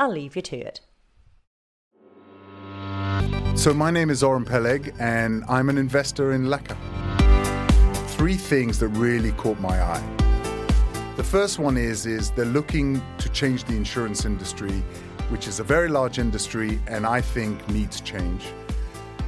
I'll 0.00 0.12
leave 0.12 0.36
you 0.36 0.42
to 0.42 0.56
it. 0.56 0.80
So, 3.56 3.74
my 3.74 3.90
name 3.90 4.08
is 4.08 4.22
Oren 4.22 4.44
Peleg, 4.44 4.94
and 5.00 5.44
I'm 5.48 5.68
an 5.68 5.78
investor 5.78 6.32
in 6.32 6.44
Laka. 6.44 6.76
Three 8.10 8.36
things 8.36 8.78
that 8.78 8.88
really 8.88 9.32
caught 9.32 9.58
my 9.60 9.82
eye. 9.82 10.18
The 11.16 11.24
first 11.24 11.58
one 11.58 11.76
is, 11.76 12.06
is 12.06 12.30
they're 12.30 12.44
looking 12.44 13.02
to 13.18 13.28
change 13.30 13.64
the 13.64 13.74
insurance 13.74 14.24
industry, 14.24 14.84
which 15.30 15.48
is 15.48 15.58
a 15.58 15.64
very 15.64 15.88
large 15.88 16.20
industry 16.20 16.80
and 16.86 17.04
I 17.04 17.20
think 17.20 17.68
needs 17.68 18.00
change. 18.00 18.44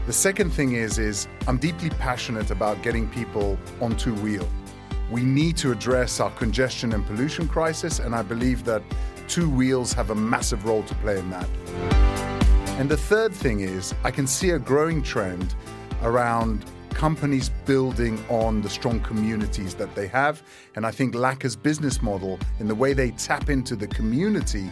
The 0.06 0.12
second 0.12 0.50
thing 0.50 0.72
is, 0.72 0.98
is 0.98 1.26
I'm 1.48 1.58
deeply 1.58 1.90
passionate 1.90 2.52
about 2.52 2.82
getting 2.82 3.08
people 3.08 3.58
on 3.80 3.96
two 3.96 4.14
wheel. 4.14 4.48
We 5.10 5.22
need 5.22 5.56
to 5.56 5.72
address 5.72 6.20
our 6.20 6.30
congestion 6.30 6.92
and 6.92 7.04
pollution 7.04 7.48
crisis, 7.48 7.98
and 7.98 8.14
I 8.14 8.22
believe 8.22 8.64
that 8.64 8.82
two 9.26 9.50
wheels 9.50 9.92
have 9.92 10.10
a 10.10 10.14
massive 10.14 10.64
role 10.64 10.84
to 10.84 10.94
play 10.96 11.18
in 11.18 11.30
that. 11.30 11.48
And 12.78 12.88
the 12.88 12.96
third 12.96 13.32
thing 13.32 13.60
is, 13.60 13.92
I 14.04 14.12
can 14.12 14.26
see 14.26 14.50
a 14.50 14.58
growing 14.58 15.02
trend 15.02 15.54
around 16.02 16.64
companies 16.90 17.50
building 17.66 18.22
on 18.28 18.62
the 18.62 18.70
strong 18.70 19.00
communities 19.00 19.74
that 19.74 19.94
they 19.94 20.06
have. 20.06 20.42
And 20.76 20.86
I 20.86 20.90
think 20.90 21.14
Laka's 21.14 21.56
business 21.56 22.00
model, 22.02 22.38
in 22.60 22.68
the 22.68 22.74
way 22.74 22.92
they 22.92 23.10
tap 23.12 23.50
into 23.50 23.74
the 23.74 23.88
community 23.88 24.70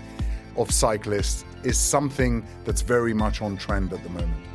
of 0.56 0.70
cyclists, 0.70 1.44
is 1.64 1.76
something 1.76 2.46
that's 2.64 2.82
very 2.82 3.12
much 3.12 3.42
on 3.42 3.56
trend 3.56 3.92
at 3.92 4.02
the 4.04 4.10
moment. 4.10 4.47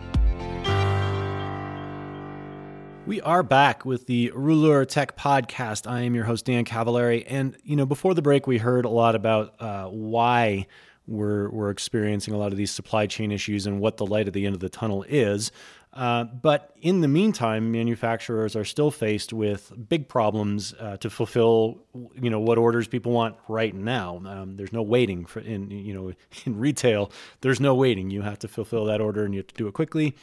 We 3.05 3.19
are 3.19 3.43
back 3.43 3.83
with 3.83 4.07
the 4.07 4.31
Rouleur 4.33 4.85
Tech 4.87 5.17
Podcast. 5.17 5.91
I 5.91 6.03
am 6.03 6.15
your 6.15 6.23
host, 6.23 6.45
Dan 6.45 6.63
Cavallari. 6.63 7.25
And, 7.27 7.57
you 7.61 7.75
know, 7.75 7.85
before 7.85 8.13
the 8.13 8.21
break, 8.21 8.47
we 8.47 8.57
heard 8.57 8.85
a 8.85 8.89
lot 8.89 9.13
about 9.13 9.55
uh, 9.59 9.87
why 9.87 10.67
we're, 11.05 11.49
we're 11.49 11.69
experiencing 11.69 12.33
a 12.33 12.37
lot 12.37 12.53
of 12.53 12.57
these 12.57 12.71
supply 12.71 13.07
chain 13.07 13.33
issues 13.33 13.67
and 13.67 13.81
what 13.81 13.97
the 13.97 14.05
light 14.05 14.27
at 14.27 14.33
the 14.33 14.45
end 14.45 14.55
of 14.55 14.61
the 14.61 14.69
tunnel 14.69 15.03
is. 15.09 15.51
Uh, 15.91 16.23
but 16.23 16.73
in 16.81 17.01
the 17.01 17.07
meantime, 17.09 17.73
manufacturers 17.73 18.55
are 18.55 18.63
still 18.63 18.89
faced 18.89 19.33
with 19.33 19.71
big 19.89 20.07
problems 20.07 20.73
uh, 20.79 20.95
to 20.97 21.09
fulfill, 21.09 21.83
you 22.15 22.29
know, 22.29 22.39
what 22.39 22.57
orders 22.57 22.87
people 22.87 23.11
want 23.11 23.35
right 23.49 23.75
now. 23.75 24.21
Um, 24.25 24.55
there's 24.55 24.73
no 24.73 24.81
waiting 24.81 25.25
for 25.25 25.41
in, 25.41 25.69
you 25.69 25.93
know, 25.93 26.13
in 26.45 26.57
retail. 26.57 27.11
There's 27.41 27.59
no 27.59 27.75
waiting. 27.75 28.09
You 28.09 28.21
have 28.21 28.39
to 28.39 28.47
fulfill 28.47 28.85
that 28.85 29.01
order, 29.01 29.25
and 29.25 29.33
you 29.33 29.39
have 29.41 29.47
to 29.47 29.55
do 29.55 29.67
it 29.67 29.73
quickly. 29.73 30.15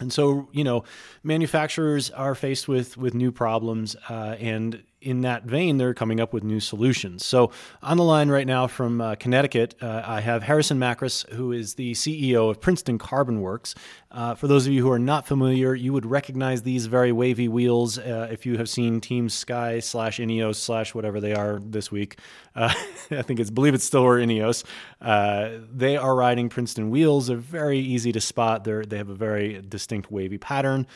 And 0.00 0.12
so, 0.12 0.48
you 0.52 0.64
know, 0.64 0.84
manufacturers 1.22 2.10
are 2.10 2.34
faced 2.34 2.68
with 2.68 2.96
with 2.96 3.14
new 3.14 3.32
problems, 3.32 3.96
uh, 4.08 4.36
and 4.38 4.82
in 5.00 5.20
that 5.20 5.44
vein, 5.44 5.76
they're 5.76 5.94
coming 5.94 6.20
up 6.20 6.32
with 6.32 6.42
new 6.42 6.60
solutions. 6.60 7.24
So, 7.24 7.50
on 7.82 7.96
the 7.96 8.04
line 8.04 8.28
right 8.28 8.46
now 8.46 8.66
from 8.66 9.00
uh, 9.00 9.14
Connecticut, 9.16 9.74
uh, 9.80 10.02
I 10.04 10.20
have 10.20 10.42
Harrison 10.42 10.78
Macris, 10.78 11.28
who 11.32 11.52
is 11.52 11.74
the 11.74 11.92
CEO 11.92 12.50
of 12.50 12.60
Princeton 12.60 12.98
Carbon 12.98 13.40
Works. 13.40 13.74
Uh, 14.10 14.34
for 14.34 14.46
those 14.46 14.66
of 14.66 14.72
you 14.72 14.82
who 14.82 14.90
are 14.90 14.98
not 14.98 15.26
familiar, 15.26 15.74
you 15.74 15.92
would 15.92 16.06
recognize 16.06 16.62
these 16.62 16.86
very 16.86 17.12
wavy 17.12 17.48
wheels 17.48 17.98
uh, 17.98 18.28
if 18.30 18.46
you 18.46 18.56
have 18.56 18.68
seen 18.68 19.00
Team 19.00 19.28
Sky 19.28 19.78
slash 19.80 20.18
Ineos 20.18 20.56
slash 20.56 20.94
whatever 20.94 21.20
they 21.20 21.34
are 21.34 21.60
this 21.62 21.92
week. 21.92 22.18
Uh, 22.54 22.72
I 23.10 23.22
think 23.22 23.38
it's 23.40 23.50
believe 23.50 23.74
it's 23.74 23.84
still 23.84 24.02
or 24.02 24.18
Ineos. 24.18 24.64
Uh, 25.00 25.58
they 25.70 25.96
are 25.96 26.14
riding 26.14 26.48
Princeton 26.48 26.88
wheels. 26.90 27.26
They're 27.26 27.36
very 27.36 27.78
easy 27.78 28.12
to 28.12 28.20
spot. 28.20 28.64
They 28.64 28.82
they 28.86 28.96
have 28.96 29.10
a 29.10 29.14
very 29.14 29.60
distinct 29.60 30.10
wavy 30.10 30.38
pattern. 30.38 30.86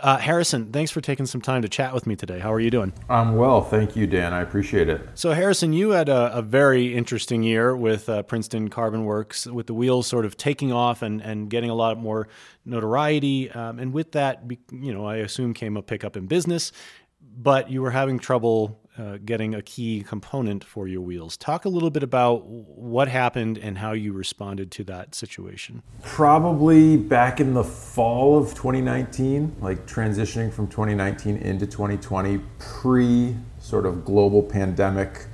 Uh, 0.00 0.16
Harrison, 0.16 0.72
thanks 0.72 0.92
for 0.92 1.00
taking 1.00 1.26
some 1.26 1.40
time 1.40 1.62
to 1.62 1.68
chat 1.68 1.92
with 1.92 2.06
me 2.06 2.14
today. 2.14 2.38
How 2.38 2.52
are 2.52 2.60
you 2.60 2.70
doing? 2.70 2.92
I'm 3.08 3.36
well, 3.36 3.62
thank 3.62 3.96
you, 3.96 4.06
Dan. 4.06 4.32
I 4.32 4.42
appreciate 4.42 4.88
it. 4.88 5.00
So, 5.14 5.32
Harrison, 5.32 5.72
you 5.72 5.90
had 5.90 6.08
a, 6.08 6.36
a 6.36 6.42
very 6.42 6.94
interesting 6.94 7.42
year 7.42 7.76
with 7.76 8.08
uh, 8.08 8.22
Princeton 8.22 8.68
Carbon 8.68 9.04
Works, 9.04 9.46
with 9.46 9.66
the 9.66 9.74
wheels 9.74 10.06
sort 10.06 10.24
of 10.24 10.36
taking 10.36 10.72
off 10.72 11.02
and, 11.02 11.20
and 11.20 11.50
getting 11.50 11.70
a 11.70 11.74
lot 11.74 11.98
more 11.98 12.28
notoriety. 12.64 13.50
Um, 13.50 13.80
and 13.80 13.92
with 13.92 14.12
that, 14.12 14.44
you 14.70 14.92
know, 14.92 15.04
I 15.04 15.16
assume 15.16 15.52
came 15.52 15.76
a 15.76 15.82
pickup 15.82 16.16
in 16.16 16.26
business, 16.26 16.70
but 17.20 17.68
you 17.68 17.82
were 17.82 17.90
having 17.90 18.20
trouble 18.20 18.80
uh, 18.98 19.18
getting 19.24 19.54
a 19.54 19.62
key 19.62 20.02
component 20.06 20.64
for 20.64 20.88
your 20.88 21.00
wheels. 21.00 21.36
Talk 21.36 21.64
a 21.64 21.68
little 21.68 21.90
bit 21.90 22.02
about 22.02 22.44
what 22.46 23.08
happened 23.08 23.56
and 23.56 23.78
how 23.78 23.92
you 23.92 24.12
responded 24.12 24.70
to 24.72 24.84
that 24.84 25.14
situation. 25.14 25.82
Probably 26.02 26.96
back 26.96 27.40
in 27.40 27.54
the 27.54 27.64
fall 27.64 28.36
of 28.38 28.50
2019, 28.50 29.56
like 29.60 29.86
transitioning 29.86 30.52
from 30.52 30.66
2019 30.68 31.36
into 31.36 31.66
2020, 31.66 32.40
pre 32.58 33.36
sort 33.60 33.86
of 33.86 34.04
global 34.04 34.42
pandemic, 34.42 35.26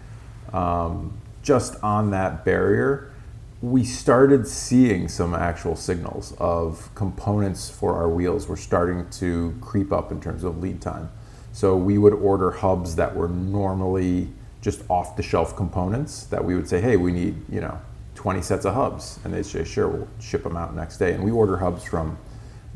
um, 0.53 1.17
just 1.43 1.83
on 1.83 2.11
that 2.11 2.45
barrier, 2.45 3.13
we 3.61 3.83
started 3.83 4.47
seeing 4.47 5.09
some 5.09 5.35
actual 5.35 5.75
signals 5.75 6.35
of 6.39 6.95
components 6.95 7.71
for 7.71 7.97
our 7.97 8.09
wheels 8.09 8.47
were 8.47 8.57
starting 8.57 9.09
to 9.09 9.57
creep 9.61 9.91
up 9.91 10.13
in 10.13 10.21
terms 10.21 10.45
of 10.45 10.59
lead 10.59 10.83
time. 10.83 11.09
So 11.55 11.77
we 11.77 11.99
would 11.99 12.15
order 12.15 12.51
hubs 12.51 12.97
that 12.97 13.15
were 13.15 13.29
normally 13.29 14.29
just 14.61 14.83
off 14.91 15.17
the 15.17 15.23
shelf 15.23 15.55
components 15.55 16.25
that 16.25 16.45
we 16.45 16.57
would 16.57 16.69
say, 16.69 16.81
hey, 16.81 16.97
we 16.97 17.13
need, 17.13 17.37
you 17.49 17.61
know, 17.61 17.81
20 18.17 18.43
sets 18.43 18.65
of 18.65 18.75
hubs. 18.75 19.21
And 19.23 19.33
they'd 19.33 19.47
say, 19.47 19.63
sure, 19.63 19.87
we'll 19.87 20.09
ship 20.19 20.43
them 20.43 20.57
out 20.57 20.75
next 20.75 20.99
day. 20.99 21.13
And 21.13 21.23
we 21.23 21.31
order 21.31 21.59
hubs 21.59 21.85
from 21.85 22.19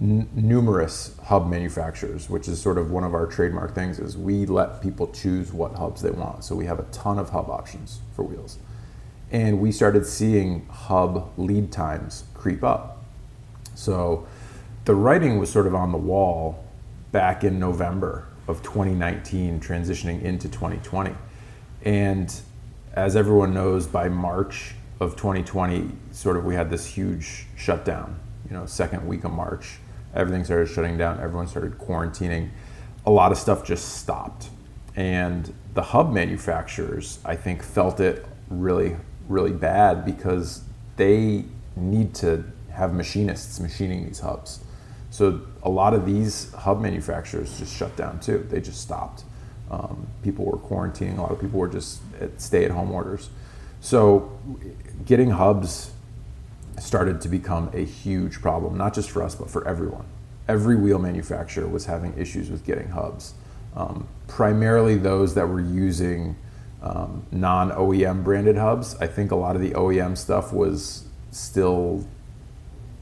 n- 0.01 0.29
numerous 0.33 1.17
hub 1.25 1.51
manufacturers, 1.51 2.31
which 2.31 2.47
is 2.47 2.63
sort 2.63 2.79
of 2.79 2.93
one 2.93 3.03
of 3.03 3.15
our 3.15 3.27
trademark 3.27 3.75
things 3.75 3.99
is 3.99 4.17
we 4.17 4.47
let 4.47 4.81
people 4.81 5.09
choose 5.09 5.53
what 5.53 5.75
hubs 5.75 6.01
they 6.01 6.13
want. 6.13 6.45
So 6.45 6.55
we 6.55 6.67
have 6.67 6.79
a 6.79 6.87
ton 6.93 7.19
of 7.19 7.31
hub 7.31 7.51
options 7.51 7.99
for 8.15 8.23
wheels. 8.23 8.59
And 9.33 9.59
we 9.59 9.73
started 9.73 10.07
seeing 10.07 10.67
hub 10.69 11.33
lead 11.37 11.73
times 11.73 12.23
creep 12.33 12.63
up. 12.63 13.03
So 13.75 14.29
the 14.85 14.95
writing 14.95 15.41
was 15.41 15.51
sort 15.51 15.67
of 15.67 15.75
on 15.75 15.91
the 15.91 15.99
wall 15.99 16.65
back 17.11 17.43
in 17.43 17.59
November 17.59 18.29
of 18.49 18.63
2019 18.63 19.61
transitioning 19.61 20.23
into 20.23 20.49
2020. 20.49 21.15
And 21.85 22.35
as 22.95 23.15
everyone 23.15 23.55
knows, 23.55 23.87
by 23.87 24.09
March 24.09 24.75
of 24.99 25.15
2020, 25.15 25.91
sort 26.11 26.37
of 26.37 26.45
we 26.45 26.55
had 26.55 26.71
this 26.71 26.87
huge 26.87 27.47
shutdown, 27.57 28.19
you 28.49 28.57
know, 28.57 28.67
second 28.67 29.07
week 29.07 29.25
of 29.25 29.31
March. 29.31 29.79
Everything 30.15 30.43
started 30.45 30.67
shutting 30.67 30.97
down, 30.97 31.21
everyone 31.21 31.47
started 31.47 31.79
quarantining. 31.79 32.49
A 33.07 33.11
lot 33.11 33.31
of 33.31 33.39
stuff 33.39 33.65
just 33.65 33.99
stopped. 33.99 34.49
And 34.97 35.55
the 35.75 35.83
hub 35.83 36.13
manufacturers, 36.13 37.21
I 37.25 37.37
think, 37.37 37.63
felt 37.63 38.01
it 38.01 38.27
really, 38.49 38.97
really 39.29 39.53
bad 39.53 40.05
because 40.05 40.65
they 40.97 41.45
need 41.77 42.15
to 42.17 42.45
have 42.73 42.93
machinists 42.93 43.61
machining 43.61 44.07
these 44.07 44.21
hubs. 44.21 44.61
So 45.11 45.41
a 45.63 45.71
lot 45.71 45.95
of 45.95 46.07
these 46.07 46.53
hub 46.53 46.81
manufacturers 46.81 47.59
just 47.59 47.75
shut 47.75 47.97
down 47.97 48.21
too. 48.21 48.47
They 48.51 48.61
just 48.61 48.81
stopped. 48.81 49.25
Um, 49.71 50.07
people 50.23 50.45
were 50.45 50.59
quarantining. 50.59 51.19
A 51.19 51.23
lot 51.23 51.31
of 51.31 51.41
people 51.41 51.59
were 51.59 51.69
just 51.69 52.01
at 52.21 52.41
stay-at-home 52.41 52.91
orders. 52.91 53.31
So 53.81 54.39
getting 55.07 55.31
hubs 55.31 55.91
started 56.79 57.21
to 57.23 57.29
become 57.29 57.71
a 57.73 57.85
huge 57.85 58.41
problem, 58.41 58.77
not 58.77 58.95
just 58.95 59.11
for 59.11 59.23
us, 59.23 59.35
but 59.35 59.51
for 59.51 59.67
everyone. 59.67 60.05
Every 60.47 60.77
wheel 60.77 60.99
manufacturer 60.99 61.67
was 61.67 61.87
having 61.87 62.17
issues 62.17 62.51
with 62.51 62.65
getting 62.65 62.89
hubs. 62.89 63.35
Um, 63.77 64.09
primarily 64.27 64.97
those 64.97 65.35
that 65.35 65.49
were 65.49 65.61
using 65.61 66.37
um, 66.83 67.27
non 67.31 67.71
OEM 67.71 68.25
branded 68.25 68.57
hubs. 68.57 68.95
I 68.97 69.07
think 69.07 69.31
a 69.31 69.37
lot 69.37 69.57
of 69.57 69.63
the 69.63 69.73
OEM 69.73 70.17
stuff 70.17 70.53
was 70.53 71.05
still 71.31 72.07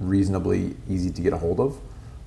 reasonably 0.00 0.76
easy 0.88 1.10
to 1.10 1.22
get 1.22 1.32
a 1.32 1.38
hold 1.38 1.60
of 1.60 1.78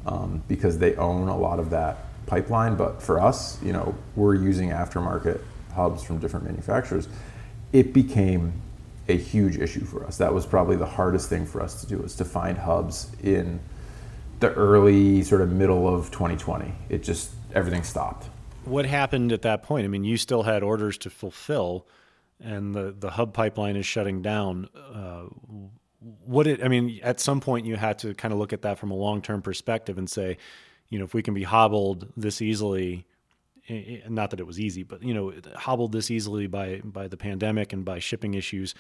um, 0.06 0.44
because 0.48 0.78
they 0.78 0.96
own 0.96 1.28
a 1.28 1.38
lot 1.38 1.60
of 1.60 1.70
that 1.72 2.06
pipeline. 2.26 2.76
But 2.76 3.02
for 3.02 3.20
us, 3.20 3.62
you 3.62 3.74
know, 3.74 3.96
we're 4.16 4.36
using 4.36 4.70
aftermarket 4.70 5.42
hubs 5.74 6.04
from 6.04 6.20
different 6.20 6.46
manufacturers. 6.46 7.08
It 7.74 7.94
became 7.94 8.54
a 9.08 9.18
huge 9.18 9.58
issue 9.58 9.84
for 9.84 10.06
us. 10.06 10.18
That 10.18 10.34
was 10.34 10.46
probably 10.46 10.76
the 10.76 10.86
hardest 10.86 11.30
thing 11.30 11.46
for 11.46 11.62
us 11.62 11.82
to 11.82 11.88
do 11.88 11.98
was 11.98 12.16
to 12.16 12.26
find 12.26 12.58
hubs 12.58 13.12
in 13.24 13.60
the 14.40 14.54
early 14.54 15.24
sort 15.24 15.42
of 15.42 15.52
middle 15.52 15.88
of 15.94 16.12
2020. 16.12 16.72
It 16.90 17.04
just 17.04 17.32
everything 17.54 17.84
stopped. 17.84 18.28
What 18.66 18.86
happened 18.86 19.32
at 19.32 19.42
that 19.42 19.64
point? 19.64 19.86
I 19.86 19.88
mean, 19.88 20.04
you 20.04 20.18
still 20.18 20.44
had 20.44 20.64
orders 20.64 20.98
to 21.00 21.10
fulfill, 21.10 21.88
and 22.40 22.76
the 22.76 22.96
the 22.98 23.12
hub 23.12 23.34
pipeline 23.34 23.76
is 23.76 23.86
shutting 23.86 24.22
down. 24.22 24.70
Uh, 24.76 25.24
what 26.00 26.48
it? 26.48 26.64
I 26.64 26.68
mean, 26.68 27.00
at 27.04 27.20
some 27.20 27.40
point 27.40 27.66
you 27.66 27.76
had 27.76 28.00
to 28.00 28.14
kind 28.14 28.34
of 28.34 28.40
look 28.40 28.54
at 28.54 28.62
that 28.62 28.80
from 28.80 28.92
a 28.92 28.96
long 28.96 29.22
term 29.22 29.42
perspective 29.42 29.98
and 29.98 30.10
say, 30.10 30.38
you 30.90 31.00
know, 31.00 31.06
if 31.06 31.14
we 31.14 31.22
can 31.22 31.34
be 31.34 31.44
hobbled 31.44 32.12
this 32.16 32.42
easily, 32.42 33.06
not 34.08 34.32
that 34.32 34.40
it 34.40 34.48
was 34.48 34.60
easy, 34.60 34.84
but 34.84 35.04
you 35.04 35.14
know, 35.14 35.34
hobbled 35.56 35.92
this 35.92 36.10
easily 36.10 36.48
by 36.48 36.82
by 36.84 37.08
the 37.08 37.18
pandemic 37.18 37.74
and 37.74 37.84
by 37.84 38.00
shipping 38.00 38.34
issues, 38.34 38.76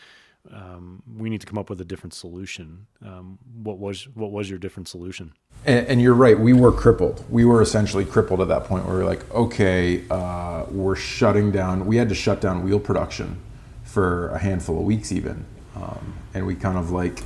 um, 0.51 1.03
we 1.17 1.29
need 1.29 1.41
to 1.41 1.47
come 1.47 1.57
up 1.57 1.69
with 1.69 1.81
a 1.81 1.85
different 1.85 2.13
solution. 2.13 2.87
Um, 3.05 3.37
what 3.61 3.77
was 3.77 4.07
what 4.15 4.31
was 4.31 4.49
your 4.49 4.59
different 4.59 4.87
solution? 4.87 5.33
And, 5.65 5.85
and, 5.87 6.01
you're 6.01 6.13
right, 6.13 6.39
we 6.39 6.53
were 6.53 6.71
crippled. 6.71 7.25
We 7.29 7.43
were 7.43 7.61
essentially 7.61 8.05
crippled 8.05 8.39
at 8.39 8.47
that 8.47 8.63
point. 8.63 8.85
Where 8.85 8.95
we 8.95 9.03
were 9.03 9.09
like, 9.09 9.29
okay, 9.33 10.03
uh, 10.09 10.63
we're 10.71 10.95
shutting 10.95 11.51
down. 11.51 11.85
We 11.85 11.97
had 11.97 12.07
to 12.09 12.15
shut 12.15 12.39
down 12.39 12.63
wheel 12.63 12.79
production 12.79 13.37
for 13.83 14.29
a 14.29 14.39
handful 14.39 14.79
of 14.79 14.85
weeks, 14.85 15.11
even, 15.11 15.45
um, 15.75 16.13
and 16.33 16.45
we 16.45 16.55
kind 16.55 16.77
of 16.77 16.91
like 16.91 17.21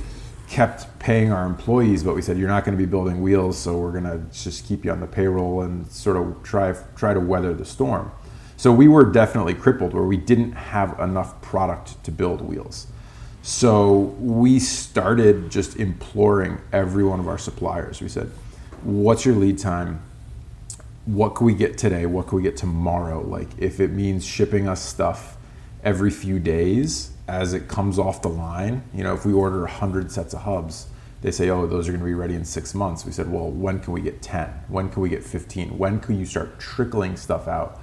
kept 0.48 0.98
paying 0.98 1.32
our 1.32 1.46
employees, 1.46 2.02
but 2.02 2.14
we 2.14 2.22
said 2.22 2.38
you're 2.38 2.48
not 2.48 2.64
going 2.64 2.76
to 2.76 2.82
be 2.82 2.88
building 2.88 3.22
wheels, 3.22 3.58
so 3.58 3.76
we're 3.78 3.92
going 3.92 4.04
to 4.04 4.20
just 4.32 4.66
keep 4.66 4.84
you 4.84 4.90
on 4.90 5.00
the 5.00 5.06
payroll 5.06 5.62
and 5.62 5.90
sort 5.90 6.16
of 6.16 6.42
try 6.42 6.74
try 6.96 7.14
to 7.14 7.20
weather 7.20 7.54
the 7.54 7.64
storm. 7.64 8.10
So 8.56 8.72
we 8.72 8.86
were 8.86 9.04
definitely 9.04 9.54
crippled, 9.54 9.94
where 9.94 10.04
we 10.04 10.16
didn't 10.16 10.52
have 10.52 10.98
enough 11.00 11.40
product 11.42 12.02
to 12.04 12.12
build 12.12 12.40
wheels. 12.40 12.86
So 13.42 14.14
we 14.20 14.58
started 14.58 15.50
just 15.50 15.76
imploring 15.76 16.60
every 16.72 17.04
one 17.04 17.20
of 17.20 17.28
our 17.28 17.38
suppliers. 17.38 18.00
We 18.00 18.08
said, 18.08 18.30
"What's 18.82 19.24
your 19.24 19.34
lead 19.34 19.58
time? 19.58 20.02
What 21.04 21.34
can 21.34 21.46
we 21.46 21.54
get 21.54 21.76
today? 21.76 22.06
What 22.06 22.28
can 22.28 22.36
we 22.36 22.42
get 22.42 22.56
tomorrow? 22.56 23.20
Like 23.20 23.48
if 23.58 23.80
it 23.80 23.90
means 23.90 24.24
shipping 24.24 24.68
us 24.68 24.82
stuff 24.82 25.36
every 25.82 26.10
few 26.10 26.38
days 26.38 27.10
as 27.26 27.54
it 27.54 27.68
comes 27.68 27.98
off 27.98 28.22
the 28.22 28.28
line, 28.28 28.82
you 28.94 29.02
know, 29.02 29.14
if 29.14 29.24
we 29.24 29.32
order 29.32 29.60
100 29.60 30.10
sets 30.10 30.34
of 30.34 30.42
hubs, 30.42 30.88
they 31.22 31.30
say, 31.30 31.48
"Oh, 31.48 31.66
those 31.66 31.88
are 31.88 31.92
going 31.92 32.00
to 32.00 32.06
be 32.06 32.14
ready 32.14 32.34
in 32.34 32.44
6 32.44 32.74
months." 32.74 33.06
We 33.06 33.12
said, 33.12 33.32
"Well, 33.32 33.50
when 33.50 33.80
can 33.80 33.92
we 33.94 34.02
get 34.02 34.20
10? 34.20 34.48
When 34.68 34.90
can 34.90 35.00
we 35.02 35.08
get 35.08 35.24
15? 35.24 35.78
When 35.78 35.98
can 35.98 36.18
you 36.18 36.26
start 36.26 36.58
trickling 36.58 37.16
stuff 37.16 37.48
out?" 37.48 37.80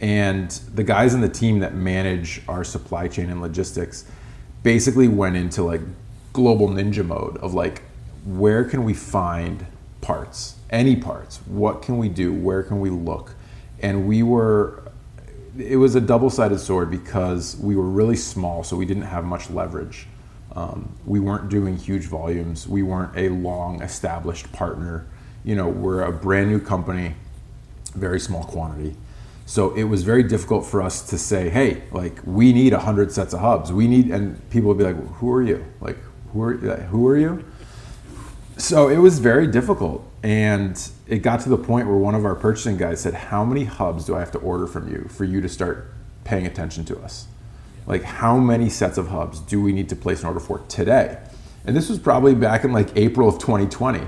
And 0.00 0.50
the 0.74 0.82
guys 0.82 1.14
in 1.14 1.20
the 1.20 1.28
team 1.28 1.60
that 1.60 1.74
manage 1.74 2.42
our 2.48 2.64
supply 2.64 3.08
chain 3.08 3.30
and 3.30 3.40
logistics 3.40 4.04
basically 4.62 5.08
went 5.08 5.36
into 5.36 5.62
like 5.62 5.80
global 6.32 6.68
ninja 6.68 7.04
mode 7.04 7.36
of 7.38 7.54
like 7.54 7.82
where 8.24 8.64
can 8.64 8.84
we 8.84 8.94
find 8.94 9.66
parts 10.00 10.56
any 10.70 10.96
parts 10.96 11.38
what 11.46 11.82
can 11.82 11.98
we 11.98 12.08
do 12.08 12.32
where 12.32 12.62
can 12.62 12.80
we 12.80 12.88
look 12.88 13.34
and 13.80 14.06
we 14.06 14.22
were 14.22 14.81
it 15.58 15.76
was 15.76 15.94
a 15.94 16.00
double-sided 16.00 16.58
sword 16.58 16.90
because 16.90 17.56
we 17.58 17.76
were 17.76 17.88
really 17.88 18.16
small 18.16 18.64
so 18.64 18.76
we 18.76 18.86
didn't 18.86 19.02
have 19.02 19.24
much 19.24 19.50
leverage 19.50 20.06
um, 20.54 20.94
we 21.06 21.20
weren't 21.20 21.48
doing 21.48 21.76
huge 21.76 22.04
volumes 22.04 22.66
we 22.66 22.82
weren't 22.82 23.16
a 23.16 23.28
long 23.28 23.82
established 23.82 24.50
partner 24.52 25.06
you 25.44 25.54
know 25.54 25.68
we're 25.68 26.02
a 26.02 26.12
brand 26.12 26.50
new 26.50 26.58
company 26.58 27.14
very 27.94 28.20
small 28.20 28.44
quantity 28.44 28.96
so 29.46 29.74
it 29.74 29.84
was 29.84 30.02
very 30.02 30.22
difficult 30.22 30.64
for 30.64 30.80
us 30.80 31.02
to 31.10 31.18
say, 31.18 31.48
hey, 31.48 31.82
like 31.90 32.20
we 32.24 32.52
need 32.52 32.72
hundred 32.72 33.12
sets 33.12 33.34
of 33.34 33.40
hubs. 33.40 33.72
We 33.72 33.86
need, 33.86 34.10
and 34.10 34.48
people 34.50 34.68
would 34.68 34.78
be 34.78 34.84
like, 34.84 34.96
who 35.14 35.32
are 35.32 35.42
you? 35.42 35.64
Like 35.80 35.98
who 36.32 36.42
are 36.42 36.54
who 36.54 37.06
are 37.08 37.16
you? 37.16 37.44
So 38.56 38.88
it 38.88 38.98
was 38.98 39.18
very 39.18 39.46
difficult, 39.46 40.08
and 40.22 40.90
it 41.08 41.18
got 41.18 41.40
to 41.40 41.48
the 41.48 41.58
point 41.58 41.88
where 41.88 41.96
one 41.96 42.14
of 42.14 42.24
our 42.24 42.34
purchasing 42.34 42.76
guys 42.76 43.00
said, 43.00 43.14
"How 43.14 43.44
many 43.44 43.64
hubs 43.64 44.04
do 44.04 44.14
I 44.14 44.20
have 44.20 44.32
to 44.32 44.38
order 44.38 44.66
from 44.66 44.88
you 44.88 45.06
for 45.08 45.24
you 45.24 45.40
to 45.40 45.48
start 45.48 45.90
paying 46.24 46.46
attention 46.46 46.84
to 46.86 46.98
us? 47.00 47.26
Like 47.86 48.04
how 48.04 48.38
many 48.38 48.68
sets 48.68 48.98
of 48.98 49.08
hubs 49.08 49.40
do 49.40 49.60
we 49.60 49.72
need 49.72 49.88
to 49.88 49.96
place 49.96 50.20
an 50.20 50.28
order 50.28 50.40
for 50.40 50.60
today?" 50.68 51.18
And 51.64 51.76
this 51.76 51.88
was 51.88 51.98
probably 51.98 52.34
back 52.34 52.64
in 52.64 52.72
like 52.72 52.96
April 52.96 53.28
of 53.28 53.38
2020, 53.38 54.00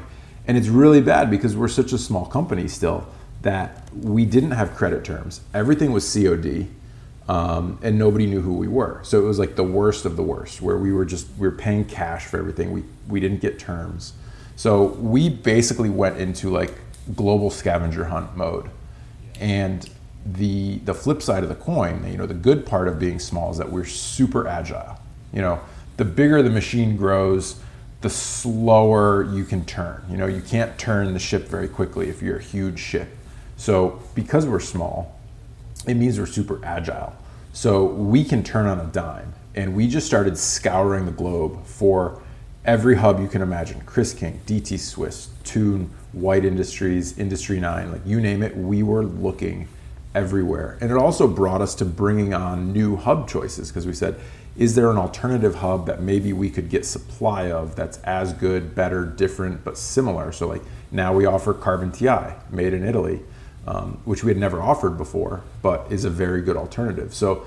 and 0.47 0.57
it's 0.57 0.69
really 0.69 1.01
bad 1.01 1.31
because 1.31 1.57
we're 1.57 1.69
such 1.69 1.93
a 1.93 1.99
small 1.99 2.27
company 2.27 2.69
still 2.69 3.07
that 3.43 3.89
we 3.95 4.25
didn't 4.25 4.53
have 4.53 4.75
credit 4.75 5.05
terms. 5.05 5.43
Everything 5.53 5.93
was 5.93 6.11
COD, 6.13 6.67
um, 7.29 7.79
and 7.83 7.99
nobody 7.99 8.27
knew 8.27 8.41
who 8.41 8.55
we 8.55 8.69
were. 8.69 9.01
So 9.03 9.21
it 9.21 9.27
was 9.27 9.39
like 9.39 9.57
the 9.57 9.65
worst 9.65 10.05
of 10.05 10.17
the 10.17 10.23
worst, 10.23 10.63
where 10.63 10.79
we 10.79 10.93
were 10.93 11.05
just 11.05 11.27
we 11.39 11.47
were 11.47 11.57
paying 11.57 11.85
cash 11.85 12.27
for 12.27 12.39
everything. 12.39 12.73
We 12.73 12.85
we 13.09 13.21
didn't 13.21 13.41
get 13.41 13.59
terms. 13.59 14.15
So 14.57 14.85
we 14.85 15.29
basically 15.29 15.91
went 15.91 16.19
into 16.19 16.51
like 16.51 16.75
global 17.15 17.51
scavenger 17.51 18.05
hunt 18.05 18.37
mode, 18.37 18.71
and 19.41 19.89
the 20.25 20.79
the 20.79 20.95
flip 20.95 21.23
side 21.23 21.43
of 21.43 21.49
the 21.49 21.55
coin, 21.55 22.07
you 22.11 22.17
know, 22.17 22.27
the 22.27 22.35
good 22.35 22.65
part 22.65 22.89
of 22.89 22.99
being 22.99 23.19
small 23.19 23.51
is 23.51 23.59
that 23.59 23.71
we're 23.71 23.85
super 23.85 24.47
agile. 24.47 24.99
You 25.33 25.43
know, 25.43 25.61
the 25.97 26.05
bigger 26.05 26.43
the 26.43 26.51
machine 26.51 26.97
grows, 26.97 27.61
the 28.01 28.11
slower 28.11 29.25
you 29.25 29.45
can 29.45 29.65
turn. 29.65 30.03
You 30.09 30.17
know, 30.17 30.27
you 30.27 30.43
can't 30.43 30.77
turn 30.79 31.13
the 31.13 31.19
ship 31.19 31.49
very 31.49 31.69
quickly 31.69 32.09
if 32.09 32.23
you're 32.23 32.37
a 32.37 32.43
huge 32.43 32.79
ship. 32.79 33.09
So 33.57 34.03
because 34.15 34.47
we're 34.47 34.61
small, 34.61 35.19
it 35.87 35.95
means 35.95 36.19
we're 36.19 36.27
super 36.27 36.65
agile. 36.65 37.15
So 37.53 37.85
we 37.85 38.25
can 38.25 38.43
turn 38.43 38.67
on 38.67 38.81
a 38.81 38.87
dime. 38.87 39.33
And 39.55 39.75
we 39.77 39.87
just 39.87 40.07
started 40.07 40.37
scouring 40.37 41.07
the 41.07 41.13
globe 41.13 41.65
for 41.65 42.21
every 42.65 42.97
hub 42.97 43.21
you 43.21 43.29
can 43.29 43.43
imagine 43.43 43.81
Chris 43.83 44.15
King, 44.15 44.41
DT 44.47 44.79
Swiss, 44.79 45.29
Tune, 45.45 45.91
White 46.13 46.45
Industries, 46.45 47.19
Industry 47.19 47.61
9, 47.61 47.93
like 47.93 48.01
you 48.07 48.21
name 48.21 48.43
it, 48.43 48.57
we 48.57 48.83
were 48.83 49.05
looking 49.05 49.69
everywhere. 50.15 50.79
And 50.81 50.91
it 50.91 50.97
also 50.97 51.27
brought 51.27 51.61
us 51.61 51.75
to 51.77 51.85
bringing 51.85 52.33
on 52.33 52.73
new 52.73 52.97
hub 52.97 53.29
choices 53.29 53.69
because 53.69 53.87
we 53.87 53.93
said, 53.93 54.19
is 54.57 54.77
there 54.77 54.91
an 54.91 54.97
alternative 54.97 55.57
hub 55.57 55.87
that 55.87 56.01
maybe 56.01 56.33
we 56.33 56.49
could 56.49 56.71
get 56.71 56.87
supply 56.87 57.51
of 57.51 57.75
that's 57.75 57.99
as 57.99 58.33
good, 58.33 58.75
better, 58.75 59.05
different, 59.05 59.65
but 59.65 59.77
similar? 59.77 60.31
So, 60.31 60.47
like 60.47 60.63
now 60.93 61.13
we 61.13 61.27
offer 61.27 61.53
Carbon 61.53 61.91
TI, 61.91 62.35
made 62.51 62.73
in 62.73 62.85
Italy, 62.85 63.21
um, 63.67 64.01
which 64.05 64.23
we 64.23 64.31
had 64.31 64.39
never 64.39 64.63
offered 64.63 64.97
before, 64.97 65.43
but 65.61 65.91
is 65.91 66.05
a 66.05 66.11
very 66.11 66.41
good 66.41 66.57
alternative. 66.57 67.13
So, 67.13 67.45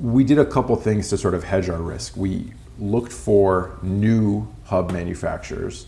we 0.00 0.22
did 0.22 0.38
a 0.38 0.44
couple 0.44 0.76
things 0.76 1.08
to 1.08 1.18
sort 1.18 1.34
of 1.34 1.42
hedge 1.42 1.68
our 1.68 1.82
risk. 1.82 2.16
We 2.16 2.52
looked 2.78 3.12
for 3.12 3.76
new 3.82 4.53
hub 4.64 4.90
manufacturers. 4.90 5.86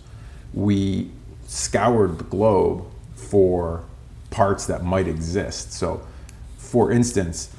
We 0.53 1.11
scoured 1.47 2.19
the 2.19 2.25
globe 2.25 2.87
for 3.15 3.85
parts 4.31 4.67
that 4.67 4.85
might 4.85 5.09
exist. 5.09 5.73
So, 5.73 6.07
for 6.59 6.93
instance, 6.93 7.51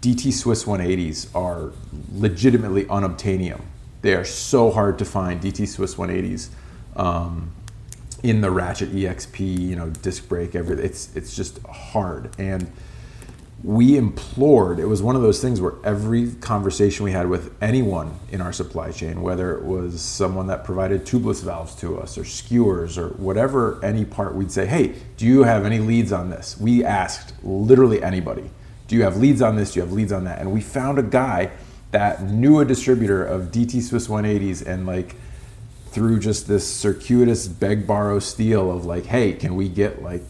DT 0.00 0.32
Swiss 0.32 0.64
180s 0.64 1.34
are 1.34 1.72
legitimately 2.12 2.84
unobtainium. 2.86 3.60
They 4.02 4.14
are 4.14 4.24
so 4.24 4.70
hard 4.70 4.98
to 4.98 5.04
find, 5.04 5.40
DT 5.40 5.68
Swiss 5.68 5.94
180s, 5.94 6.48
um, 6.96 7.52
in 8.22 8.40
the 8.40 8.50
Ratchet 8.50 8.92
EXP, 8.92 9.58
you 9.58 9.76
know, 9.76 9.90
disc 9.90 10.28
brake, 10.28 10.54
everything. 10.54 10.84
It's, 10.84 11.14
it's 11.16 11.34
just 11.34 11.60
hard. 11.66 12.30
And 12.38 12.70
we 13.64 13.96
implored, 13.96 14.80
it 14.80 14.86
was 14.86 15.02
one 15.02 15.14
of 15.14 15.22
those 15.22 15.40
things 15.40 15.60
where 15.60 15.74
every 15.84 16.32
conversation 16.32 17.04
we 17.04 17.12
had 17.12 17.28
with 17.28 17.54
anyone 17.62 18.18
in 18.30 18.40
our 18.40 18.52
supply 18.52 18.90
chain, 18.90 19.22
whether 19.22 19.56
it 19.56 19.64
was 19.64 20.00
someone 20.00 20.48
that 20.48 20.64
provided 20.64 21.04
tubeless 21.04 21.42
valves 21.44 21.76
to 21.76 21.98
us 21.98 22.18
or 22.18 22.24
skewers 22.24 22.98
or 22.98 23.10
whatever, 23.10 23.82
any 23.84 24.04
part, 24.04 24.34
we'd 24.34 24.50
say, 24.50 24.66
hey, 24.66 24.94
do 25.16 25.26
you 25.26 25.44
have 25.44 25.64
any 25.64 25.78
leads 25.78 26.12
on 26.12 26.28
this? 26.28 26.58
We 26.58 26.84
asked 26.84 27.34
literally 27.44 28.02
anybody, 28.02 28.50
do 28.88 28.96
you 28.96 29.04
have 29.04 29.16
leads 29.18 29.40
on 29.40 29.54
this? 29.54 29.72
Do 29.72 29.80
you 29.80 29.84
have 29.84 29.92
leads 29.92 30.10
on 30.10 30.24
that? 30.24 30.40
And 30.40 30.50
we 30.50 30.60
found 30.60 30.98
a 30.98 31.02
guy 31.02 31.52
that 31.92 32.22
knew 32.22 32.58
a 32.58 32.64
distributor 32.64 33.24
of 33.24 33.52
DT 33.52 33.80
Swiss 33.82 34.08
180s 34.08 34.66
and 34.66 34.86
like 34.86 35.14
through 35.90 36.18
just 36.18 36.48
this 36.48 36.66
circuitous 36.66 37.46
beg 37.46 37.86
borrow 37.86 38.18
steal 38.18 38.72
of 38.72 38.86
like, 38.86 39.04
hey, 39.04 39.34
can 39.34 39.54
we 39.54 39.68
get 39.68 40.02
like 40.02 40.22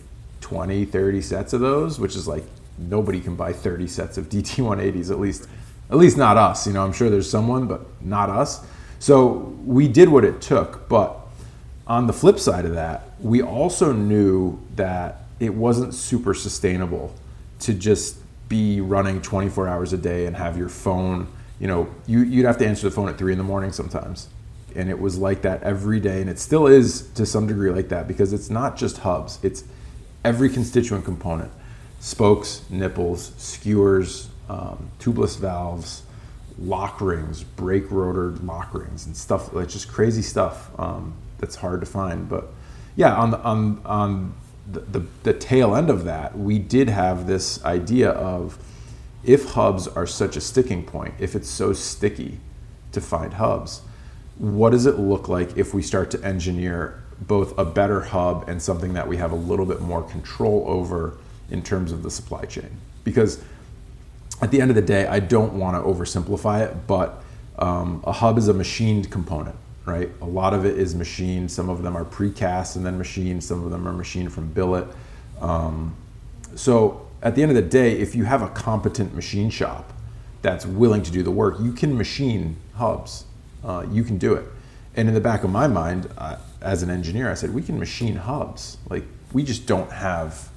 20, 0.43 0.85
30 0.85 1.23
sets 1.23 1.53
of 1.55 1.61
those? 1.61 1.99
Which 1.99 2.15
is 2.15 2.29
like 2.29 2.45
nobody 2.79 3.21
can 3.21 3.37
buy 3.37 3.53
30 3.53 3.87
sets 3.87 4.19
of 4.19 4.29
DT180s, 4.29 5.11
at 5.11 5.21
least, 5.21 5.49
at 5.91 5.97
least 5.97 6.17
not 6.17 6.37
us. 6.37 6.67
You 6.67 6.73
know, 6.73 6.85
I'm 6.85 6.93
sure 6.93 7.11
there's 7.11 7.31
someone, 7.31 7.67
but 7.67 7.83
not 8.03 8.31
us. 8.31 8.65
So 8.99 9.57
we 9.65 9.89
did 9.89 10.09
what 10.09 10.25
it 10.25 10.41
took. 10.41 10.89
But 10.89 11.17
on 11.87 12.07
the 12.07 12.13
flip 12.13 12.39
side 12.39 12.65
of 12.65 12.75
that, 12.75 13.11
we 13.21 13.43
also 13.43 13.93
knew 13.93 14.61
that 14.77 15.23
it 15.41 15.55
wasn't 15.55 15.95
super 15.95 16.35
sustainable 16.35 17.15
to 17.61 17.75
just 17.75 18.19
be 18.49 18.81
running 18.81 19.21
24 19.23 19.69
hours 19.69 19.93
a 19.93 19.99
day 19.99 20.27
and 20.27 20.37
have 20.37 20.57
your 20.57 20.69
phone, 20.69 21.27
you 21.59 21.67
know, 21.67 21.89
you, 22.07 22.21
you'd 22.21 22.45
have 22.45 22.59
to 22.59 22.67
answer 22.67 22.89
the 22.89 22.95
phone 22.95 23.09
at 23.09 23.19
three 23.19 23.33
in 23.33 23.39
the 23.39 23.45
morning 23.45 23.73
sometimes. 23.73 24.29
And 24.75 24.89
it 24.89 24.99
was 24.99 25.19
like 25.19 25.43
that 25.43 25.63
every 25.63 26.01
day. 26.01 26.21
And 26.21 26.31
it 26.31 26.39
still 26.39 26.67
is 26.67 27.09
to 27.15 27.27
some 27.27 27.47
degree 27.47 27.71
like 27.71 27.89
that 27.89 28.09
because 28.09 28.33
it's 28.33 28.51
not 28.51 28.77
just 28.77 28.99
hubs, 28.99 29.39
it's 29.43 29.65
every 30.25 30.49
constituent 30.49 31.05
component 31.05 31.51
spokes, 32.03 32.63
nipples, 32.69 33.33
skewers, 33.37 34.29
um, 34.49 34.91
tubeless 34.99 35.39
valves, 35.39 36.03
lock 36.59 37.01
rings, 37.01 37.45
brake 37.45 37.89
rotor 37.93 38.31
lock 38.43 38.75
rings, 38.75 39.07
and 39.07 39.17
stuff 39.17 39.55
like 39.55 39.69
just 39.69 39.89
crazy 39.89 40.21
stuff 40.21 40.69
um, 40.81 41.15
that's 41.39 41.55
hard 41.55 41.79
to 41.79 41.87
find. 41.87 42.29
But 42.29 42.49
yeah, 42.97 43.15
on 43.15 43.31
the, 43.31 43.41
on 43.41 43.81
on 43.85 44.35
the, 44.71 44.81
the, 44.81 45.07
the 45.23 45.33
tail 45.33 45.77
end 45.77 45.91
of 45.91 46.05
that, 46.05 46.37
we 46.37 46.59
did 46.59 46.89
have 46.89 47.29
this 47.29 47.65
idea 47.65 48.11
of 48.11 48.59
if 49.23 49.51
hubs 49.51 49.87
are 49.87 50.07
such 50.07 50.37
a 50.37 50.41
sticking 50.41 50.83
point, 50.83 51.15
if 51.21 51.37
it's 51.37 51.49
so 51.49 51.73
sticky 51.73 52.41
to 52.91 53.01
find 53.01 53.35
hubs, 53.35 53.83
what 54.39 54.71
does 54.71 54.87
it 54.87 54.99
look 54.99 55.29
like 55.29 55.57
if 55.57 55.73
we 55.73 55.83
start 55.83 56.11
to 56.11 56.25
engineer 56.25 57.01
both 57.21 57.57
a 57.57 57.65
better 57.65 58.01
hub 58.01 58.49
and 58.49 58.61
something 58.61 58.95
that 58.95 59.07
we 59.07 59.19
have 59.19 59.31
a 59.31 59.37
little 59.37 59.67
bit 59.67 59.81
more 59.81 60.03
control 60.03 60.65
over 60.67 61.17
in 61.53 61.63
terms 61.63 61.93
of 61.93 62.03
the 62.03 62.11
supply 62.11 62.45
chain. 62.45 62.71
Because 63.05 63.43
at 64.41 64.51
the 64.51 64.61
end 64.61 64.71
of 64.71 64.75
the 64.75 64.83
day, 64.83 65.07
I 65.07 65.21
don't 65.21 65.55
want 65.55 65.77
to 65.77 65.83
oversimplify 65.83 66.67
it, 66.67 66.87
but 66.87 67.23
um, 67.59 68.03
a 68.05 68.13
hub 68.13 68.39
is 68.39 68.49
a 68.49 68.55
machined 68.55 69.11
component, 69.11 69.55
right? 69.85 70.11
A 70.21 70.27
lot 70.27 70.55
of 70.55 70.65
it 70.65 70.79
is 70.79 70.95
machined. 70.95 71.51
Some 71.51 71.69
of 71.69 71.83
them 71.83 71.97
are 71.97 72.05
precast 72.05 72.77
and 72.77 72.85
then 72.85 72.99
machined. 72.99 73.45
Some 73.45 73.65
of 73.65 73.71
them 73.71 73.87
are 73.87 73.93
machined 73.93 74.33
from 74.33 74.53
billet. 74.53 74.87
Um, 75.41 75.95
so 76.57 77.07
at 77.23 77.35
the 77.35 77.43
end 77.43 77.51
of 77.51 77.57
the 77.57 77.63
day, 77.63 77.93
if 77.93 78.15
you 78.15 78.25
have 78.25 78.43
a 78.43 78.49
competent 78.49 79.15
machine 79.15 79.51
shop 79.51 79.93
that's 80.41 80.67
willing 80.67 81.03
to 81.03 81.11
do 81.13 81.23
the 81.23 81.31
work, 81.31 81.57
you 81.61 81.73
can 81.73 81.97
machine 81.97 82.57
hubs. 82.75 83.27
Uh, 83.63 83.87
you 83.91 84.03
can 84.03 84.19
do 84.19 84.35
it. 84.35 84.45
And 84.97 85.09
in 85.09 85.15
the 85.15 85.21
back 85.21 85.45
of 85.45 85.51
my 85.51 85.69
mind, 85.69 86.09
uh, 86.19 86.37
as 86.61 86.83
an 86.83 86.91
engineer, 86.91 87.31
I 87.31 87.35
said, 87.35 87.55
we 87.55 87.63
can 87.63 87.79
machine 87.79 88.17
hubs. 88.17 88.77
Like, 88.91 89.05
we 89.33 89.45
just 89.45 89.67
don't 89.67 89.91
have 89.91 90.51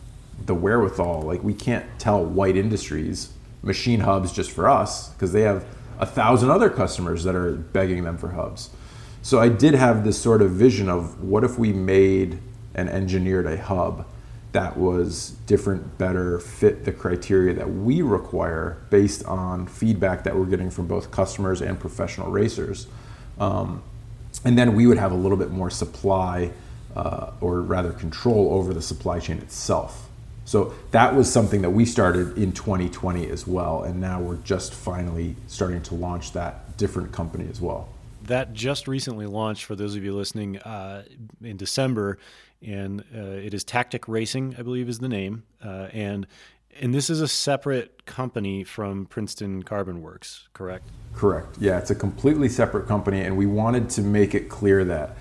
the 0.46 0.56
wherewithal. 0.56 1.22
Like 1.22 1.44
we 1.44 1.54
can't 1.54 1.86
tell 2.00 2.24
White 2.24 2.58
Industries 2.58 3.34
machine 3.62 4.02
hubs 4.02 4.32
just 4.32 4.52
for 4.52 4.70
us 4.70 5.10
because 5.10 5.34
they 5.34 5.42
have 5.42 5.66
a 6.00 6.06
thousand 6.06 6.52
other 6.52 6.70
customers 6.70 7.24
that 7.24 7.36
are 7.36 7.54
begging 7.54 8.04
them 8.04 8.18
for 8.18 8.30
hubs. 8.30 8.70
So 9.22 9.40
I 9.40 9.50
did 9.50 9.74
have 9.74 10.04
this 10.04 10.22
sort 10.22 10.42
of 10.42 10.52
vision 10.52 10.88
of 10.88 11.24
what 11.24 11.44
if 11.44 11.58
we 11.58 11.74
made 11.74 12.40
and 12.76 12.90
engineered 12.90 13.48
a 13.48 13.58
hub 13.58 14.06
that 14.52 14.78
was 14.78 15.32
different, 15.48 15.98
better, 15.98 16.40
fit 16.40 16.86
the 16.86 16.92
criteria 16.92 17.54
that 17.56 17.70
we 17.70 18.02
require 18.02 18.78
based 18.90 19.26
on 19.26 19.68
feedback 19.68 20.24
that 20.24 20.36
we're 20.36 20.46
getting 20.46 20.70
from 20.70 20.88
both 20.88 21.12
customers 21.12 21.62
and 21.62 21.78
professional 21.80 22.32
racers. 22.32 22.88
Um, 23.38 23.84
and 24.46 24.58
then 24.58 24.76
we 24.76 24.88
would 24.88 24.98
have 24.98 25.12
a 25.12 25.16
little 25.16 25.38
bit 25.38 25.52
more 25.52 25.70
supply, 25.70 26.52
uh, 26.96 27.32
or 27.42 27.62
rather 27.62 27.92
control 27.92 28.54
over 28.54 28.74
the 28.74 28.82
supply 28.82 29.20
chain 29.20 29.40
itself. 29.40 30.10
So 30.46 30.76
that 30.92 31.16
was 31.16 31.32
something 31.32 31.64
that 31.64 31.72
we 31.72 31.86
started 31.86 32.38
in 32.38 32.52
2020 32.52 33.30
as 33.30 33.48
well, 33.48 33.84
and 33.84 34.00
now 34.00 34.22
we're 34.22 34.38
just 34.38 34.74
finally 34.74 35.36
starting 35.48 35.82
to 35.84 35.96
launch 35.96 36.34
that 36.34 36.78
different 36.78 37.12
company 37.12 37.48
as 37.50 37.60
well. 37.60 37.90
That 38.24 38.54
just 38.54 38.88
recently 38.88 39.26
launched 39.26 39.66
for 39.66 39.76
those 39.76 39.96
of 39.96 40.04
you 40.04 40.14
listening 40.14 40.60
uh, 40.60 41.04
in 41.44 41.58
December, 41.58 42.20
and 42.62 43.02
uh, 43.16 43.22
it 43.22 43.56
is 43.56 43.64
Tactic 43.64 44.08
Racing, 44.08 44.56
I 44.58 44.62
believe, 44.62 44.88
is 44.88 45.00
the 45.00 45.10
name, 45.10 45.44
uh, 45.64 45.88
and 45.92 46.28
and 46.80 46.94
this 46.94 47.10
is 47.10 47.22
a 47.22 47.28
separate 47.28 48.06
company 48.06 48.64
from 48.66 49.06
Princeton 49.06 49.64
Carbon 49.64 50.02
Works, 50.02 50.50
correct? 50.54 50.84
Correct. 51.14 51.58
Yeah, 51.58 51.78
it's 51.80 51.90
a 51.90 51.96
completely 51.96 52.50
separate 52.50 52.86
company, 52.86 53.22
and 53.22 53.38
we 53.38 53.46
wanted 53.46 53.90
to 53.92 54.02
make 54.02 54.36
it 54.36 54.50
clear 54.50 54.84
that 54.84 55.16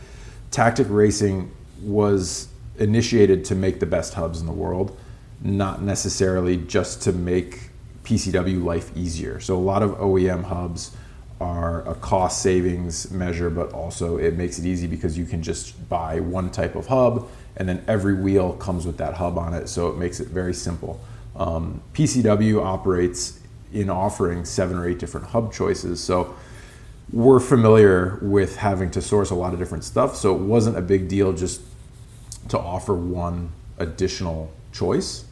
Tactic 0.51 0.89
Racing 0.91 1.53
was 1.81 2.49
initiated 2.77 3.45
to 3.47 3.55
make 3.55 3.79
the 3.79 3.87
best 3.87 4.15
hubs 4.15 4.41
in 4.41 4.47
the 4.47 4.53
world 4.53 4.99
not 5.45 5.83
necessarily 5.83 6.57
just 6.57 7.03
to 7.03 7.13
make 7.13 7.71
PCW 8.03 8.65
life 8.65 8.91
easier. 8.97 9.39
So 9.41 9.57
a 9.57 9.61
lot 9.61 9.83
of 9.83 9.93
OEM 9.99 10.45
hubs 10.45 10.97
are 11.41 11.87
a 11.89 11.95
cost 11.95 12.43
savings 12.43 13.11
measure, 13.11 13.51
but 13.51 13.73
also 13.73 14.17
it 14.17 14.37
makes 14.37 14.59
it 14.59 14.65
easy 14.65 14.87
because 14.87 15.19
you 15.19 15.27
can 15.27 15.43
just 15.43 15.89
buy 15.89 16.21
one 16.21 16.51
type 16.51 16.75
of 16.75 16.87
hub 16.87 17.29
and 17.57 17.69
then 17.69 17.85
every 17.87 18.15
wheel 18.15 18.55
comes 18.55 18.87
with 18.87 18.97
that 18.99 19.15
hub 19.15 19.39
on 19.39 19.53
it. 19.53 19.69
So 19.69 19.89
it 19.89 19.99
makes 19.99 20.19
it 20.21 20.29
very 20.29 20.55
simple. 20.55 21.01
Um, 21.37 21.83
PCW 21.93 22.65
operates 22.65 23.41
in 23.73 23.91
offering 23.91 24.45
seven 24.45 24.79
or 24.79 24.89
eight 24.89 24.99
different 24.99 25.27
hub 25.27 25.53
choices. 25.53 26.03
So 26.03 26.35
we're 27.13 27.41
familiar 27.41 28.19
with 28.23 28.57
having 28.57 28.91
to 28.93 29.03
source 29.03 29.31
a 29.31 29.35
lot 29.35 29.53
of 29.53 29.59
different 29.59 29.85
stuff. 29.85 30.17
So 30.17 30.35
it 30.35 30.41
wasn't 30.41 30.79
a 30.79 30.83
big 30.83 31.09
deal 31.09 31.33
just 31.33 31.61
to 32.49 32.59
offer 32.59 32.95
one 32.95 33.51
additional 33.79 34.51
choice. 34.73 35.25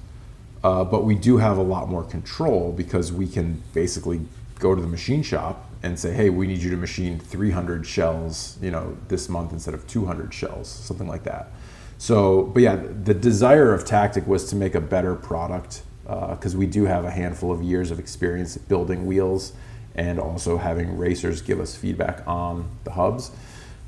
Uh, 0.64 0.85
but 0.85 1.05
we 1.05 1.14
do 1.14 1.38
have 1.38 1.59
a 1.59 1.62
lot 1.62 1.88
more 1.88 2.05
control 2.05 2.72
because 2.72 3.12
we 3.12 3.27
can 3.27 3.62
basically 3.75 4.20
go 4.59 4.75
to 4.75 4.81
the 4.81 4.87
machine 4.87 5.22
shop 5.22 5.68
and 5.83 5.98
say, 5.98 6.12
hey, 6.12 6.31
we 6.31 6.46
need 6.46 6.59
you 6.59 6.70
to 6.70 6.77
machine 6.77 7.18
300 7.18 7.85
shells, 7.85 8.57
you 8.62 8.70
know, 8.70 8.96
this 9.09 9.29
month 9.29 9.53
instead 9.53 9.75
of 9.75 9.87
200 9.88 10.33
shells, 10.33 10.68
something 10.68 11.09
like 11.09 11.25
that. 11.25 11.51
So, 11.98 12.44
but 12.44 12.62
yeah, 12.62 12.77
the 12.77 13.14
desire 13.14 13.75
of 13.75 13.85
Tactic 13.85 14.27
was 14.27 14.48
to 14.51 14.57
make 14.57 14.75
a 14.75 14.81
better 14.81 15.14
product 15.14 15.83
because 16.05 16.55
uh, 16.55 16.59
we 16.59 16.66
do 16.66 16.85
have 16.85 17.05
a 17.05 17.11
handful 17.11 17.53
of 17.53 17.62
years 17.62 17.90
of 17.90 17.98
experience 17.98 18.57
building 18.57 19.07
wheels 19.07 19.53
and 19.94 20.18
also 20.18 20.57
having 20.57 20.96
racers 20.96 21.42
give 21.42 21.61
us 21.61 21.77
feedback 21.77 22.27
on 22.27 22.70
the 22.85 22.92
hubs. 22.92 23.31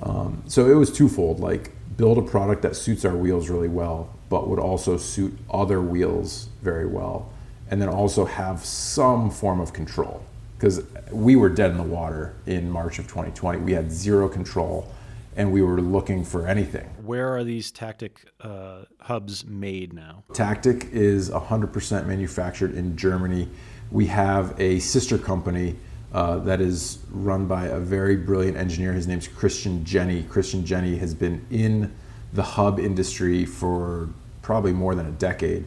Um, 0.02 0.42
so 0.46 0.70
it 0.70 0.74
was 0.74 0.92
twofold, 0.92 1.40
like 1.40 1.72
build 1.96 2.18
a 2.18 2.22
product 2.22 2.62
that 2.62 2.76
suits 2.76 3.04
our 3.04 3.16
wheels 3.16 3.48
really 3.48 3.68
well, 3.68 4.10
but 4.28 4.48
would 4.48 4.58
also 4.58 4.96
suit 4.96 5.36
other 5.50 5.80
wheels 5.80 6.48
very 6.64 6.86
well. 6.86 7.30
and 7.70 7.80
then 7.80 7.88
also 7.88 8.26
have 8.26 8.62
some 8.62 9.30
form 9.30 9.58
of 9.58 9.72
control 9.72 10.22
because 10.58 10.84
we 11.10 11.34
were 11.34 11.48
dead 11.48 11.70
in 11.70 11.78
the 11.78 11.82
water 11.82 12.34
in 12.46 12.70
March 12.70 12.98
of 12.98 13.06
2020. 13.06 13.60
We 13.60 13.72
had 13.72 13.90
zero 13.90 14.28
control 14.28 14.92
and 15.36 15.50
we 15.50 15.62
were 15.62 15.80
looking 15.80 16.24
for 16.24 16.46
anything. 16.46 16.84
Where 17.02 17.34
are 17.34 17.42
these 17.42 17.70
Tactic 17.70 18.30
uh, 18.40 18.84
hubs 19.00 19.44
made 19.46 19.92
now? 19.94 20.24
Tactic 20.34 20.88
is 20.92 21.30
100% 21.30 22.06
manufactured 22.06 22.74
in 22.74 22.96
Germany. 22.96 23.48
We 23.90 24.06
have 24.06 24.58
a 24.60 24.78
sister 24.78 25.18
company 25.18 25.76
uh, 26.12 26.38
that 26.40 26.60
is 26.60 26.98
run 27.10 27.46
by 27.46 27.66
a 27.66 27.80
very 27.80 28.16
brilliant 28.16 28.56
engineer. 28.56 28.92
His 28.92 29.08
name's 29.08 29.26
Christian 29.26 29.84
Jenny. 29.84 30.22
Christian 30.24 30.64
Jenny 30.64 30.96
has 30.96 31.14
been 31.14 31.44
in 31.50 31.92
the 32.32 32.42
hub 32.42 32.78
industry 32.78 33.44
for 33.44 34.10
probably 34.42 34.72
more 34.72 34.94
than 34.94 35.06
a 35.06 35.12
decade. 35.12 35.64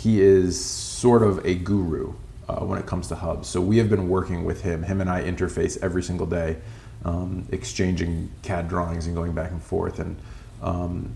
He 0.00 0.22
is 0.22 0.62
sort 0.64 1.22
of 1.22 1.44
a 1.44 1.54
guru 1.54 2.14
uh, 2.48 2.64
when 2.64 2.78
it 2.78 2.86
comes 2.86 3.08
to 3.08 3.14
hubs. 3.14 3.48
So 3.48 3.60
we 3.60 3.76
have 3.76 3.90
been 3.90 4.08
working 4.08 4.44
with 4.46 4.62
him. 4.62 4.82
Him 4.82 5.02
and 5.02 5.10
I 5.10 5.22
interface 5.22 5.76
every 5.82 6.02
single 6.02 6.26
day, 6.26 6.56
um, 7.04 7.46
exchanging 7.52 8.30
CAD 8.42 8.68
drawings 8.68 9.06
and 9.06 9.14
going 9.14 9.32
back 9.32 9.50
and 9.50 9.62
forth. 9.62 9.98
And 9.98 10.16
um, 10.62 11.14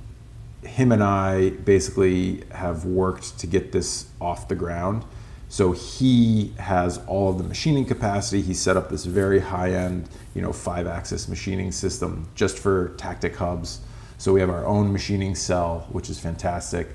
him 0.64 0.92
and 0.92 1.02
I 1.02 1.50
basically 1.50 2.44
have 2.50 2.84
worked 2.84 3.38
to 3.38 3.46
get 3.46 3.72
this 3.72 4.06
off 4.20 4.48
the 4.48 4.54
ground. 4.54 5.04
So 5.48 5.72
he 5.72 6.52
has 6.58 6.98
all 7.06 7.30
of 7.30 7.38
the 7.38 7.44
machining 7.44 7.86
capacity. 7.86 8.42
He 8.42 8.52
set 8.52 8.76
up 8.76 8.90
this 8.90 9.06
very 9.06 9.40
high-end, 9.40 10.10
you 10.34 10.42
know, 10.42 10.52
five-axis 10.52 11.26
machining 11.28 11.72
system 11.72 12.28
just 12.34 12.58
for 12.58 12.88
Tactic 12.98 13.36
hubs. 13.36 13.80
So 14.18 14.34
we 14.34 14.40
have 14.40 14.50
our 14.50 14.66
own 14.66 14.92
machining 14.92 15.34
cell, 15.34 15.86
which 15.90 16.10
is 16.10 16.18
fantastic. 16.18 16.88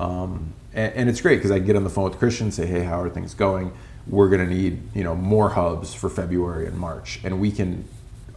Um, 0.00 0.54
and, 0.74 0.92
and, 0.94 1.08
it's 1.08 1.20
great 1.20 1.36
because 1.36 1.50
I 1.50 1.58
get 1.58 1.76
on 1.76 1.84
the 1.84 1.90
phone 1.90 2.04
with 2.04 2.18
Christian, 2.18 2.50
say, 2.50 2.66
"Hey, 2.66 2.82
how 2.82 3.00
are 3.00 3.10
things 3.10 3.34
going? 3.34 3.72
We're 4.06 4.28
going 4.28 4.46
to 4.46 4.54
need, 4.54 4.82
you 4.94 5.04
know, 5.04 5.14
more 5.14 5.50
hubs 5.50 5.94
for 5.94 6.10
February 6.10 6.66
and 6.66 6.76
March, 6.76 7.20
and 7.24 7.40
we 7.40 7.50
can. 7.50 7.88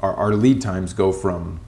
Our, 0.01 0.13
our 0.13 0.33
lead 0.33 0.61
times 0.61 0.93
go 0.93 1.11
from, 1.11 1.59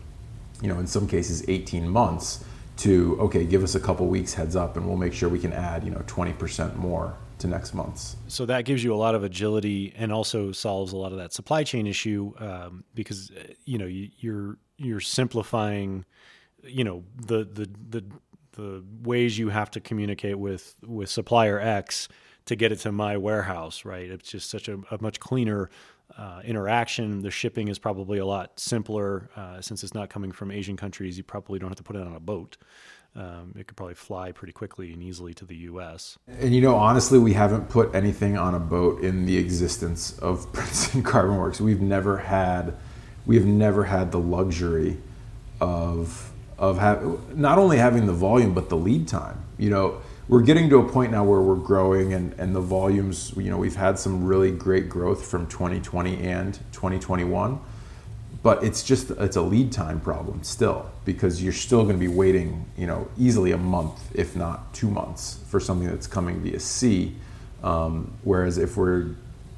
you 0.61 0.67
know, 0.67 0.77
in 0.79 0.85
some 0.85 1.07
cases, 1.07 1.43
18 1.47 1.89
months 1.89 2.45
to 2.77 3.17
okay, 3.19 3.45
give 3.45 3.63
us 3.63 3.75
a 3.75 3.79
couple 3.79 4.07
weeks 4.07 4.33
heads 4.33 4.55
up, 4.55 4.77
and 4.77 4.87
we'll 4.87 4.97
make 4.97 5.13
sure 5.13 5.27
we 5.27 5.39
can 5.39 5.51
add, 5.51 5.83
you 5.83 5.91
know, 5.91 5.99
20% 6.07 6.75
more 6.75 7.17
to 7.39 7.47
next 7.47 7.73
month's. 7.73 8.15
So 8.27 8.45
that 8.45 8.65
gives 8.65 8.83
you 8.83 8.93
a 8.93 8.97
lot 8.97 9.15
of 9.15 9.23
agility 9.23 9.93
and 9.97 10.11
also 10.11 10.51
solves 10.51 10.93
a 10.93 10.97
lot 10.97 11.11
of 11.11 11.17
that 11.17 11.33
supply 11.33 11.63
chain 11.63 11.87
issue 11.87 12.33
um, 12.37 12.83
because 12.93 13.31
uh, 13.31 13.53
you 13.65 13.77
know 13.77 13.85
you, 13.85 14.09
you're 14.19 14.57
you're 14.77 14.99
simplifying, 14.99 16.05
you 16.63 16.83
know 16.83 17.03
the 17.15 17.45
the 17.45 17.69
the 17.89 18.05
the 18.59 18.83
ways 19.03 19.37
you 19.37 19.49
have 19.49 19.71
to 19.71 19.79
communicate 19.79 20.37
with 20.37 20.75
with 20.85 21.09
supplier 21.09 21.59
X 21.59 22.07
to 22.45 22.55
get 22.55 22.71
it 22.71 22.77
to 22.79 22.91
my 22.91 23.17
warehouse. 23.17 23.85
Right, 23.85 24.09
it's 24.09 24.29
just 24.29 24.49
such 24.49 24.67
a, 24.67 24.79
a 24.91 25.01
much 25.01 25.19
cleaner. 25.19 25.69
Uh, 26.17 26.41
interaction. 26.43 27.21
The 27.21 27.29
shipping 27.29 27.67
is 27.67 27.77
probably 27.77 28.17
a 28.17 28.25
lot 28.25 28.59
simpler 28.59 29.29
uh, 29.35 29.61
since 29.61 29.83
it's 29.83 29.93
not 29.93 30.09
coming 30.09 30.31
from 30.31 30.49
Asian 30.49 30.75
countries. 30.75 31.17
You 31.17 31.23
probably 31.23 31.59
don't 31.59 31.69
have 31.69 31.77
to 31.77 31.83
put 31.83 31.95
it 31.95 32.01
on 32.01 32.15
a 32.15 32.19
boat 32.19 32.57
um, 33.15 33.53
it 33.57 33.67
could 33.67 33.75
probably 33.75 33.95
fly 33.95 34.31
pretty 34.31 34.53
quickly 34.53 34.93
and 34.93 35.01
easily 35.01 35.33
to 35.33 35.45
the 35.45 35.55
U.S. 35.55 36.17
And 36.27 36.53
you 36.53 36.61
know, 36.61 36.75
honestly, 36.75 37.17
we 37.17 37.33
haven't 37.33 37.69
put 37.69 37.93
anything 37.95 38.37
on 38.37 38.53
a 38.55 38.59
boat 38.59 39.01
in 39.01 39.25
the 39.25 39.37
existence 39.37 40.17
of 40.19 40.51
Princeton 40.53 41.03
Carbon 41.03 41.37
Works. 41.37 41.59
We've 41.59 41.81
never 41.81 42.17
had, 42.17 42.75
we 43.25 43.35
have 43.35 43.45
never 43.45 43.85
had 43.85 44.11
the 44.11 44.19
luxury 44.19 44.97
of 45.59 46.31
of 46.59 46.77
have, 46.77 47.35
not 47.35 47.57
only 47.57 47.77
having 47.77 48.05
the 48.05 48.13
volume 48.13 48.53
but 48.53 48.69
the 48.69 48.77
lead 48.77 49.07
time. 49.07 49.43
You 49.57 49.71
know, 49.71 50.01
we're 50.27 50.43
getting 50.43 50.69
to 50.69 50.77
a 50.77 50.87
point 50.87 51.11
now 51.11 51.23
where 51.23 51.41
we're 51.41 51.55
growing 51.55 52.13
and, 52.13 52.33
and 52.37 52.55
the 52.55 52.61
volumes. 52.61 53.33
You 53.35 53.49
know, 53.49 53.57
we've 53.57 53.75
had 53.75 53.97
some 53.97 54.25
really 54.25 54.51
great 54.51 54.87
growth 54.89 55.25
from 55.25 55.47
2020 55.47 56.17
and 56.17 56.53
2021 56.71 57.59
but 58.41 58.63
it's 58.63 58.83
just 58.83 59.11
it's 59.11 59.35
a 59.35 59.41
lead 59.41 59.71
time 59.71 59.99
problem 59.99 60.43
still 60.43 60.89
because 61.05 61.43
you're 61.43 61.53
still 61.53 61.83
going 61.83 61.95
to 61.95 61.99
be 61.99 62.07
waiting 62.07 62.65
you 62.77 62.87
know 62.87 63.07
easily 63.17 63.51
a 63.51 63.57
month 63.57 64.15
if 64.15 64.35
not 64.35 64.73
two 64.73 64.89
months 64.89 65.39
for 65.47 65.59
something 65.59 65.87
that's 65.87 66.07
coming 66.07 66.39
via 66.41 66.59
sea 66.59 67.15
um, 67.63 68.13
whereas 68.23 68.57
if 68.57 68.77
we're 68.77 69.09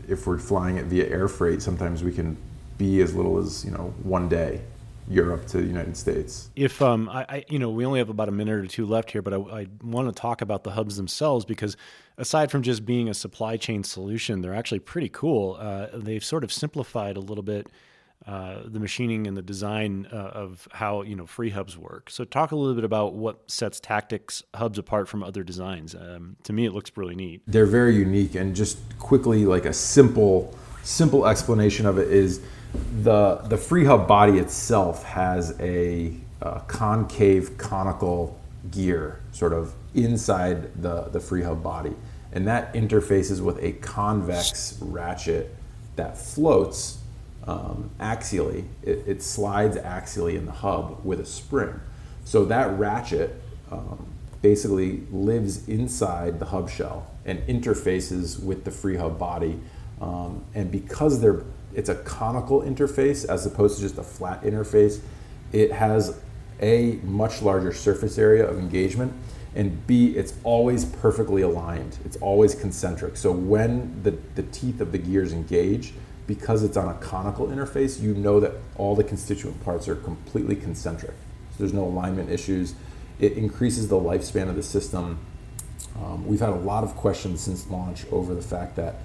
if 0.07 0.25
we're 0.25 0.39
flying 0.39 0.77
it 0.77 0.85
via 0.85 1.07
air 1.07 1.27
freight 1.27 1.61
sometimes 1.61 2.03
we 2.03 2.11
can 2.11 2.35
be 2.77 3.01
as 3.01 3.13
little 3.13 3.37
as 3.37 3.63
you 3.63 3.71
know 3.71 3.93
one 4.03 4.27
day 4.27 4.61
Europe 5.12 5.45
to 5.47 5.58
the 5.58 5.67
United 5.67 5.97
States. 5.97 6.50
If 6.56 6.82
um, 6.82 7.10
I, 7.10 7.26
I, 7.28 7.45
you 7.50 7.60
know, 7.60 7.69
we 7.69 7.86
only 7.86 8.00
have 8.00 8.10
about 8.10 8.30
a 8.30 8.32
minute 8.32 8.56
or 8.56 8.67
two 8.67 8.86
left 8.86 9.12
here, 9.12 9.21
but 9.21 9.34
I, 9.34 9.38
I 9.38 9.67
want 9.84 10.08
to 10.08 10.19
talk 10.19 10.41
about 10.41 10.63
the 10.63 10.71
hubs 10.71 10.97
themselves 10.97 11.45
because 11.45 11.76
aside 12.17 12.52
from 12.52 12.62
just 12.62 12.86
being 12.86 13.10
a 13.10 13.13
supply 13.13 13.58
chain 13.58 13.84
solution, 13.84 14.41
they're 14.41 14.54
actually 14.54 14.80
pretty 14.80 15.10
cool. 15.10 15.58
Uh, 15.60 15.88
they've 15.93 16.24
sort 16.24 16.43
of 16.43 16.52
simplified 16.52 17.17
a 17.17 17.21
little 17.21 17.43
bit 17.43 17.67
uh, 18.28 18.62
the 18.65 18.80
machining 18.80 19.26
and 19.26 19.36
the 19.36 19.41
design 19.41 20.08
uh, 20.13 20.15
of 20.15 20.67
how 20.71 21.02
you 21.02 21.15
know 21.15 21.26
free 21.26 21.50
hubs 21.50 21.76
work. 21.76 22.10
So 22.10 22.24
talk 22.24 22.52
a 22.52 22.56
little 22.56 22.76
bit 22.76 22.84
about 22.84 23.15
what 23.15 23.50
sets 23.50 23.80
Tactics 23.80 24.43
hubs 24.54 24.78
apart 24.78 25.08
from 25.08 25.24
other 25.24 25.43
designs. 25.43 25.95
Um, 25.95 26.36
to 26.43 26.54
me, 26.54 26.67
it 26.67 26.71
looks 26.71 26.91
really 26.95 27.15
neat. 27.15 27.41
They're 27.47 27.65
very 27.65 27.95
unique, 27.95 28.36
and 28.36 28.56
just 28.56 28.78
quickly, 29.00 29.45
like 29.45 29.65
a 29.65 29.74
simple 29.74 30.56
simple 30.84 31.26
explanation 31.28 31.86
of 31.86 31.97
it 31.97 32.10
is 32.10 32.41
the 32.73 33.38
the 33.45 33.57
free 33.57 33.86
hub 33.86 34.07
body 34.07 34.38
itself 34.38 35.03
has 35.03 35.60
a, 35.60 36.13
a 36.41 36.62
concave 36.67 37.57
conical 37.57 38.39
gear 38.69 39.19
sort 39.31 39.53
of 39.53 39.73
inside 39.93 40.81
the 40.81 41.03
the 41.03 41.19
free 41.19 41.41
hub 41.41 41.62
body, 41.63 41.95
and 42.31 42.47
that 42.47 42.73
interfaces 42.73 43.41
with 43.41 43.62
a 43.63 43.73
convex 43.73 44.77
ratchet 44.81 45.55
that 45.95 46.17
floats 46.17 46.99
um, 47.45 47.89
axially. 47.99 48.65
It, 48.84 49.03
it, 49.07 49.23
slides 49.23 49.75
axially 49.77 50.36
in 50.36 50.45
the 50.45 50.51
hub 50.51 51.03
with 51.03 51.19
a 51.19 51.25
spring. 51.25 51.79
So 52.23 52.45
that 52.45 52.77
ratchet 52.77 53.41
um, 53.71 54.05
basically 54.41 55.01
lives 55.12 55.67
inside 55.67 56.39
the 56.39 56.45
hub 56.45 56.69
shell 56.69 57.07
and 57.25 57.39
interfaces 57.47 58.41
with 58.41 58.63
the 58.63 58.71
free 58.71 58.97
hub 58.97 59.17
body. 59.17 59.60
Um, 59.99 60.43
and 60.53 60.71
because 60.71 61.19
they're 61.19 61.43
it's 61.73 61.89
a 61.89 61.95
conical 61.95 62.62
interface 62.62 63.27
as 63.27 63.45
opposed 63.45 63.77
to 63.77 63.81
just 63.81 63.97
a 63.97 64.03
flat 64.03 64.43
interface, 64.43 64.99
it 65.51 65.71
has 65.71 66.19
a 66.62 66.99
much 67.03 67.41
larger 67.41 67.73
surface 67.73 68.17
area 68.17 68.47
of 68.47 68.60
engagement 68.60 69.13
and 69.53 69.86
B, 69.86 70.15
it's 70.15 70.34
always 70.43 70.86
perfectly 70.86 71.41
aligned. 71.41 71.97
It's 72.05 72.15
always 72.17 72.55
concentric. 72.55 73.17
So 73.17 73.31
when 73.31 74.01
the, 74.03 74.12
the 74.36 74.43
teeth 74.43 74.79
of 74.79 74.91
the 74.91 74.97
gears 74.97 75.34
engage, 75.34 75.93
because 76.25 76.63
it's 76.63 76.77
on 76.77 76.88
a 76.88 76.93
conical 76.99 77.47
interface, 77.47 78.01
you 78.01 78.13
know 78.13 78.39
that 78.39 78.53
all 78.77 78.95
the 78.95 79.03
constituent 79.03 79.62
parts 79.63 79.89
are 79.89 79.95
completely 79.95 80.55
concentric. 80.55 81.12
So 81.51 81.57
there's 81.60 81.73
no 81.73 81.84
alignment 81.84 82.29
issues. 82.29 82.75
It 83.19 83.34
increases 83.34 83.89
the 83.89 83.97
lifespan 83.99 84.47
of 84.47 84.55
the 84.55 84.63
system. 84.63 85.19
Um, 86.01 86.25
we've 86.25 86.39
had 86.39 86.49
a 86.49 86.55
lot 86.55 86.86
of 86.86 86.95
questions 86.95 87.41
since 87.41 87.69
launch 87.69 88.05
over 88.12 88.34
the 88.34 88.41
fact 88.41 88.77
that 88.77 88.95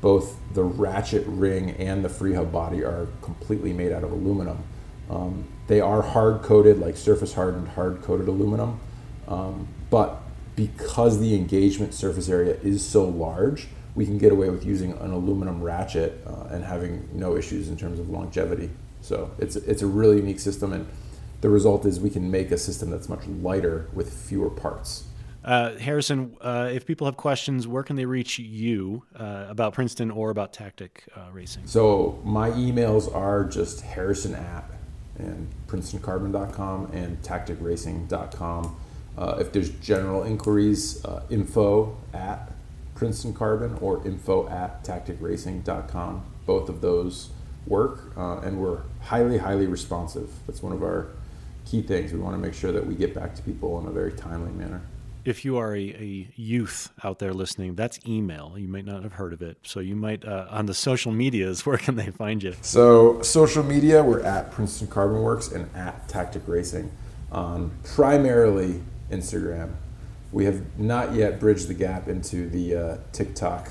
both 0.00 0.36
the 0.54 0.62
ratchet 0.62 1.24
ring 1.26 1.70
and 1.72 2.04
the 2.04 2.08
free 2.08 2.34
hub 2.34 2.52
body 2.52 2.84
are 2.84 3.08
completely 3.22 3.72
made 3.72 3.92
out 3.92 4.04
of 4.04 4.12
aluminum. 4.12 4.62
Um, 5.10 5.46
they 5.66 5.80
are 5.80 6.02
hard 6.02 6.42
coated, 6.42 6.78
like 6.78 6.96
surface 6.96 7.34
hardened, 7.34 7.68
hard 7.68 8.02
coated 8.02 8.28
aluminum, 8.28 8.80
um, 9.28 9.68
but 9.90 10.20
because 10.54 11.20
the 11.20 11.34
engagement 11.34 11.94
surface 11.94 12.28
area 12.28 12.56
is 12.62 12.84
so 12.84 13.04
large, 13.04 13.68
we 13.94 14.04
can 14.04 14.18
get 14.18 14.32
away 14.32 14.50
with 14.50 14.64
using 14.64 14.92
an 14.92 15.10
aluminum 15.10 15.62
ratchet 15.62 16.22
uh, 16.26 16.48
and 16.50 16.64
having 16.64 17.08
no 17.12 17.36
issues 17.36 17.68
in 17.68 17.76
terms 17.76 17.98
of 17.98 18.08
longevity. 18.10 18.70
So 19.00 19.30
it's 19.38 19.56
it's 19.56 19.82
a 19.82 19.86
really 19.86 20.16
unique 20.16 20.40
system, 20.40 20.72
and 20.72 20.86
the 21.40 21.48
result 21.48 21.86
is 21.86 22.00
we 22.00 22.10
can 22.10 22.30
make 22.30 22.50
a 22.50 22.58
system 22.58 22.90
that's 22.90 23.08
much 23.08 23.26
lighter 23.26 23.88
with 23.92 24.12
fewer 24.12 24.50
parts. 24.50 25.04
Uh, 25.46 25.76
Harrison, 25.76 26.36
uh, 26.40 26.68
if 26.72 26.84
people 26.84 27.06
have 27.06 27.16
questions, 27.16 27.68
where 27.68 27.84
can 27.84 27.94
they 27.94 28.04
reach 28.04 28.38
you 28.40 29.04
uh, 29.14 29.46
about 29.48 29.72
Princeton 29.72 30.10
or 30.10 30.30
about 30.30 30.52
Tactic 30.52 31.04
uh, 31.14 31.30
Racing? 31.32 31.62
So 31.66 32.20
my 32.24 32.50
emails 32.50 33.14
are 33.14 33.44
just 33.44 33.80
Harrison 33.82 34.34
at 34.34 34.68
and 35.18 35.48
PrincetonCarbon.com 35.68 36.90
and 36.92 37.22
TacticRacing.com. 37.22 38.76
Uh, 39.16 39.36
if 39.40 39.52
there's 39.52 39.70
general 39.70 40.24
inquiries, 40.24 41.02
uh, 41.04 41.22
info 41.30 41.96
at 42.12 42.52
Princeton 42.96 43.32
Carbon 43.32 43.78
or 43.80 44.04
info 44.06 44.48
at 44.48 44.84
tacticracing.com. 44.84 46.24
Both 46.44 46.68
of 46.68 46.80
those 46.80 47.30
work, 47.66 48.12
uh, 48.16 48.40
and 48.40 48.60
we're 48.60 48.80
highly, 49.00 49.38
highly 49.38 49.66
responsive. 49.66 50.30
That's 50.46 50.62
one 50.62 50.72
of 50.72 50.82
our 50.82 51.08
key 51.64 51.82
things. 51.82 52.12
We 52.12 52.18
want 52.18 52.34
to 52.34 52.38
make 52.38 52.54
sure 52.54 52.72
that 52.72 52.86
we 52.86 52.94
get 52.94 53.14
back 53.14 53.34
to 53.36 53.42
people 53.42 53.80
in 53.80 53.86
a 53.86 53.90
very 53.90 54.12
timely 54.12 54.52
manner. 54.52 54.82
If 55.26 55.44
you 55.44 55.56
are 55.58 55.74
a, 55.74 55.80
a 55.80 56.28
youth 56.36 56.90
out 57.04 57.18
there 57.18 57.34
listening, 57.34 57.74
that's 57.74 57.98
email. 58.06 58.54
You 58.56 58.68
might 58.68 58.84
not 58.84 59.02
have 59.02 59.12
heard 59.12 59.32
of 59.32 59.42
it. 59.42 59.58
So 59.62 59.80
you 59.80 59.96
might, 59.96 60.24
uh, 60.24 60.46
on 60.50 60.66
the 60.66 60.74
social 60.74 61.12
medias, 61.12 61.66
where 61.66 61.78
can 61.78 61.96
they 61.96 62.10
find 62.10 62.42
you? 62.42 62.54
So, 62.62 63.20
social 63.22 63.62
media, 63.62 64.02
we're 64.02 64.22
at 64.22 64.50
Princeton 64.52 64.88
Carbon 64.88 65.22
Works 65.22 65.48
and 65.52 65.68
at 65.74 66.08
Tactic 66.08 66.42
Racing 66.46 66.90
on 67.32 67.72
primarily 67.82 68.80
Instagram 69.10 69.72
we 70.32 70.44
have 70.44 70.78
not 70.78 71.14
yet 71.14 71.40
bridged 71.40 71.68
the 71.68 71.74
gap 71.74 72.08
into 72.08 72.48
the 72.48 72.74
uh, 72.74 72.96
TikTok 73.12 73.70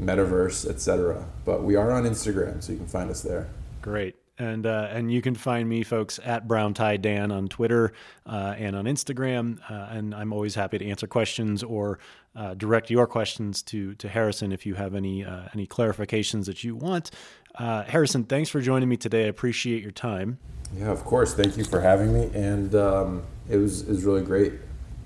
metaverse, 0.00 0.68
etc. 0.68 1.26
But 1.44 1.62
we 1.62 1.76
are 1.76 1.90
on 1.90 2.04
Instagram, 2.04 2.62
so 2.62 2.72
you 2.72 2.78
can 2.78 2.86
find 2.86 3.10
us 3.10 3.22
there. 3.22 3.48
Great. 3.82 4.16
And, 4.40 4.64
uh, 4.64 4.88
and 4.90 5.12
you 5.12 5.20
can 5.20 5.34
find 5.34 5.68
me, 5.68 5.82
folks, 5.82 6.18
at 6.24 6.48
Brown 6.48 6.72
Tie 6.72 6.96
Dan 6.96 7.30
on 7.30 7.48
Twitter 7.48 7.92
uh, 8.24 8.54
and 8.56 8.74
on 8.74 8.86
Instagram. 8.86 9.58
Uh, 9.70 9.88
and 9.90 10.14
I'm 10.14 10.32
always 10.32 10.54
happy 10.54 10.78
to 10.78 10.86
answer 10.88 11.06
questions 11.06 11.62
or 11.62 11.98
uh, 12.34 12.54
direct 12.54 12.88
your 12.88 13.06
questions 13.06 13.60
to, 13.64 13.94
to 13.96 14.08
Harrison 14.08 14.50
if 14.50 14.64
you 14.64 14.76
have 14.76 14.94
any, 14.94 15.26
uh, 15.26 15.48
any 15.52 15.66
clarifications 15.66 16.46
that 16.46 16.64
you 16.64 16.74
want. 16.74 17.10
Uh, 17.56 17.82
Harrison, 17.82 18.24
thanks 18.24 18.48
for 18.48 18.62
joining 18.62 18.88
me 18.88 18.96
today. 18.96 19.26
I 19.26 19.28
appreciate 19.28 19.82
your 19.82 19.90
time. 19.90 20.38
Yeah, 20.74 20.90
of 20.90 21.04
course. 21.04 21.34
Thank 21.34 21.58
you 21.58 21.64
for 21.64 21.82
having 21.82 22.14
me. 22.14 22.30
And 22.32 22.74
um, 22.74 23.24
it, 23.50 23.58
was, 23.58 23.82
it 23.82 23.90
was 23.90 24.04
really 24.04 24.22
great. 24.22 24.54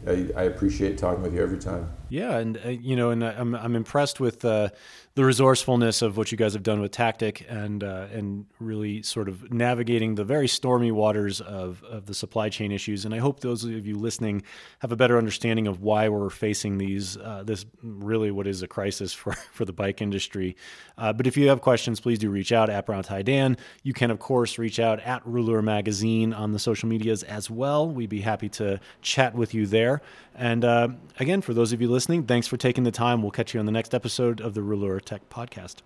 I, 0.07 0.28
I, 0.37 0.43
appreciate 0.45 0.97
talking 0.97 1.22
with 1.22 1.35
you 1.35 1.43
every 1.43 1.59
time. 1.59 1.91
Yeah, 2.15 2.39
and 2.39 2.61
uh, 2.65 2.69
you 2.69 2.95
know, 2.95 3.11
and 3.11 3.25
I'm 3.25 3.57
I'm 3.57 3.75
impressed 3.75 4.21
with 4.21 4.45
uh, 4.45 4.69
the 5.17 5.25
resourcefulness 5.25 6.01
of 6.01 6.17
what 6.17 6.31
you 6.31 6.39
guys 6.39 6.53
have 6.53 6.62
done 6.62 6.81
with 6.81 6.93
Tactic 6.93 7.45
and 7.49 7.83
uh, 7.83 8.07
and 8.12 8.47
really 8.61 9.03
sort 9.03 9.29
of 9.29 9.53
navigating 9.53 10.15
the 10.15 10.23
very 10.23 10.47
stormy 10.47 10.93
waters 10.93 11.41
of 11.41 11.83
of 11.83 12.07
the 12.07 12.15
supply 12.15 12.51
chain 12.51 12.71
issues. 12.71 13.05
And 13.05 13.12
I 13.12 13.19
hope 13.19 13.41
those 13.41 13.65
of 13.65 13.85
you 13.85 13.97
listening 13.97 14.45
have 14.79 14.93
a 14.93 14.97
better 14.97 15.19
understanding 15.19 15.67
of 15.67 15.81
why 15.81 16.09
we're 16.09 16.31
facing 16.31 16.79
these 16.79 17.17
uh, 17.17 17.43
this 17.45 17.67
really 17.83 18.31
what 18.31 18.47
is 18.47 18.62
a 18.62 18.69
crisis 18.69 19.12
for 19.21 19.33
for 19.33 19.65
the 19.65 19.73
bike 19.73 20.01
industry. 20.01 20.57
Uh, 20.97 21.12
but 21.12 21.27
if 21.27 21.37
you 21.37 21.49
have 21.49 21.62
questions, 21.62 21.99
please 21.99 22.21
do 22.21 22.31
reach 22.31 22.53
out 22.53 22.71
at 22.71 22.87
Brown 22.87 23.03
Tie 23.03 23.23
Dan. 23.23 23.57
You 23.83 23.93
can 23.93 24.12
of 24.12 24.21
course 24.21 24.57
reach 24.57 24.79
out 24.79 25.01
at 25.01 25.27
Rouleur 25.27 25.62
Magazine 25.62 26.33
on 26.33 26.53
the 26.53 26.61
social 26.61 26.89
medias 26.89 27.25
as 27.25 27.51
well. 27.51 27.89
We'd 27.89 28.09
be 28.09 28.21
happy 28.21 28.49
to 28.51 28.79
chat 29.03 29.35
with 29.35 29.53
you 29.53 29.67
there. 29.67 30.01
And 30.35 30.64
uh, 30.64 30.89
again, 31.20 31.41
for 31.41 31.55
those 31.55 31.72
of 31.72 31.80
you 31.80 31.89
listening, 31.89 32.24
thanks 32.24 32.47
for 32.47 32.57
taking 32.57 32.85
the 32.85 32.91
time. 32.91 33.22
We'll 33.22 33.30
catch 33.30 33.55
you 33.55 33.61
on 33.61 33.66
the 33.66 33.72
next 33.72 33.95
episode 33.95 34.41
of 34.41 34.55
the 34.55 34.62
Rouleur 34.62 35.01
Tech 35.01 35.28
Podcast. 35.30 35.76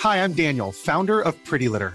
Hi, 0.00 0.22
I'm 0.22 0.34
Daniel, 0.34 0.70
founder 0.70 1.20
of 1.20 1.42
Pretty 1.44 1.68
Litter. 1.68 1.94